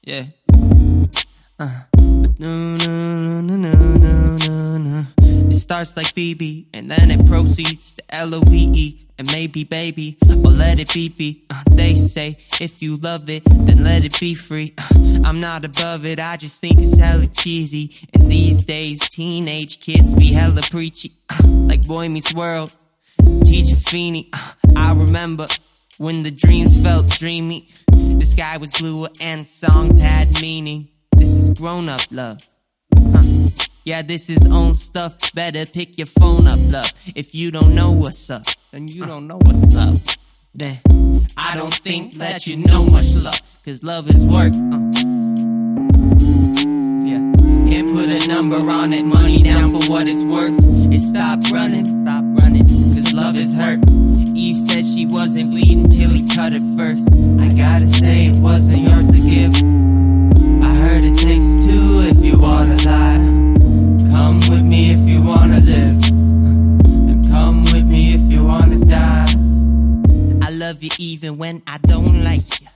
Yeah. 0.08 0.29
Uh. 1.60 1.86
No, 2.38 2.77
no, 2.77 3.41
no, 3.41 3.58
no, 3.58 3.58
no, 3.58 4.38
no, 4.38 4.79
no. 4.79 5.35
It 5.49 5.55
starts 5.55 5.95
like 5.95 6.08
BB, 6.08 6.67
and 6.73 6.89
then 6.89 7.12
it 7.12 7.25
proceeds 7.27 7.93
to 7.93 8.15
L-O-V-E. 8.15 9.01
And 9.17 9.31
maybe, 9.31 9.63
baby, 9.63 10.17
or 10.29 10.51
let 10.51 10.77
it 10.77 10.93
be, 10.93 11.08
be. 11.08 11.45
Uh, 11.49 11.63
they 11.71 11.95
say, 11.95 12.38
if 12.60 12.81
you 12.81 12.97
love 12.97 13.29
it, 13.29 13.43
then 13.45 13.81
let 13.81 14.03
it 14.03 14.19
be 14.19 14.36
free. 14.36 14.73
Uh, 14.77 15.21
I'm 15.23 15.39
not 15.39 15.63
above 15.63 16.05
it, 16.05 16.19
I 16.19 16.36
just 16.36 16.60
think 16.60 16.79
it's 16.79 16.97
hella 16.97 17.27
cheesy. 17.27 17.95
And 18.13 18.29
these 18.29 18.65
days, 18.65 19.08
teenage 19.08 19.79
kids 19.79 20.13
be 20.13 20.34
hella 20.34 20.62
preachy. 20.63 21.13
Uh, 21.29 21.47
like 21.47 21.88
Boy 21.88 22.10
Meets 22.10 22.34
World, 22.36 22.75
it's 23.19 23.39
Teacher 23.39 23.77
Feeney. 23.77 24.29
Uh, 24.34 24.51
I 24.75 24.93
remember 24.93 25.47
When 25.97 26.23
the 26.23 26.31
dreams 26.31 26.84
felt 26.84 27.08
dreamy, 27.08 27.69
the 27.88 28.25
sky 28.25 28.58
was 28.58 28.69
bluer 28.71 29.08
and 29.21 29.47
songs 29.47 29.97
had 30.01 30.41
meaning. 30.41 30.89
This 31.15 31.29
is 31.29 31.49
grown 31.51 31.88
up 31.88 32.01
love. 32.12 32.41
Yeah, 33.86 34.02
this 34.02 34.32
is 34.32 34.48
own 34.48 34.74
stuff. 34.74 35.15
Better 35.36 35.63
pick 35.67 36.00
your 36.00 36.08
phone 36.08 36.48
up, 36.48 36.58
love. 36.71 36.91
If 37.13 37.36
you 37.36 37.52
don't 37.52 37.76
know 37.76 37.91
what's 37.91 38.32
up, 38.32 38.41
then 38.71 38.88
you 38.88 39.06
don't 39.06 39.28
know 39.28 39.38
what's 39.38 39.76
up. 39.76 40.17
Then 40.56 40.80
I 41.38 41.56
don't 41.56 41.71
think 41.71 42.15
that 42.15 42.48
you 42.48 42.58
know 42.58 42.84
much 42.84 43.13
love. 43.13 43.39
Cause 43.63 43.84
love 43.84 44.10
is 44.10 44.26
work. 44.26 44.54
Uh. 44.54 44.80
Yeah, 47.06 47.21
can't 47.69 47.93
put 47.93 48.10
a 48.10 48.28
number 48.28 48.58
on 48.58 48.91
it. 48.91 49.04
Money 49.06 49.43
down 49.43 49.69
for 49.69 49.91
what 49.91 50.08
it's 50.08 50.24
worth. 50.24 50.56
It 50.91 51.00
stop 51.00 51.39
running, 51.52 51.86
stop 52.02 52.24
running. 52.41 52.65
Cause 52.65 53.13
love 53.13 53.36
is 53.36 53.54
hurt. 53.54 53.82
Eve 54.36 54.58
said 54.58 54.84
she 54.84 55.06
wasn't 55.06 55.52
bleeding 55.52 55.91
till 55.91 56.10
he 56.10 56.28
cut 56.30 56.54
it 56.54 56.63
first. 56.76 57.08
I 57.39 57.54
gotta 57.56 57.86
say, 57.86 58.28
it 58.30 58.38
wasn't 58.38 58.82
yours 58.82 59.06
to 59.06 59.19
give. 59.19 59.54
I 60.63 60.74
heard 60.74 61.06
it 61.06 61.15
takes 61.15 61.45
two 61.67 62.02
if 62.10 62.26
you 62.26 62.39
wanna 62.39 62.78
lie. 62.84 63.35
Come 64.45 64.58
with 64.58 64.65
me 64.65 64.91
if 64.91 65.10
you 65.10 65.23
wanna 65.23 65.60
live. 65.60 66.12
And 66.12 67.27
come 67.29 67.63
with 67.73 67.84
me 67.84 68.13
if 68.13 68.21
you 68.31 68.45
wanna 68.45 68.86
die. 68.86 69.25
I 70.43 70.51
love 70.51 70.84
you 70.84 70.91
even 70.99 71.39
when 71.39 71.63
I 71.65 71.79
don't 71.79 72.23
like 72.23 72.62
you. 72.62 72.67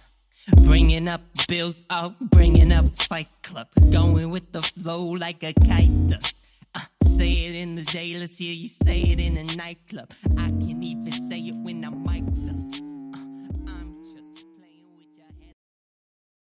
Bringing 0.63 1.07
up 1.07 1.21
bills, 1.47 1.83
oh, 1.91 2.15
bringing 2.19 2.71
up 2.71 2.85
Fight 2.95 3.27
Club. 3.43 3.67
Going 3.91 4.31
with 4.31 4.51
the 4.51 4.63
flow 4.63 5.11
like 5.11 5.43
a 5.43 5.53
kite 5.53 6.07
does. 6.07 6.41
Uh, 6.73 6.79
say 7.03 7.29
it 7.29 7.53
in 7.53 7.75
the 7.75 7.83
day, 7.83 8.15
let's 8.17 8.39
hear 8.39 8.51
you 8.51 8.67
say 8.67 9.01
it 9.01 9.19
in 9.19 9.37
a 9.37 9.43
nightclub. 9.55 10.11
I 10.39 10.47
can 10.47 10.81
even 10.81 11.11
say 11.11 11.37
it 11.37 11.55
when 11.55 11.85
I'm 11.85 12.03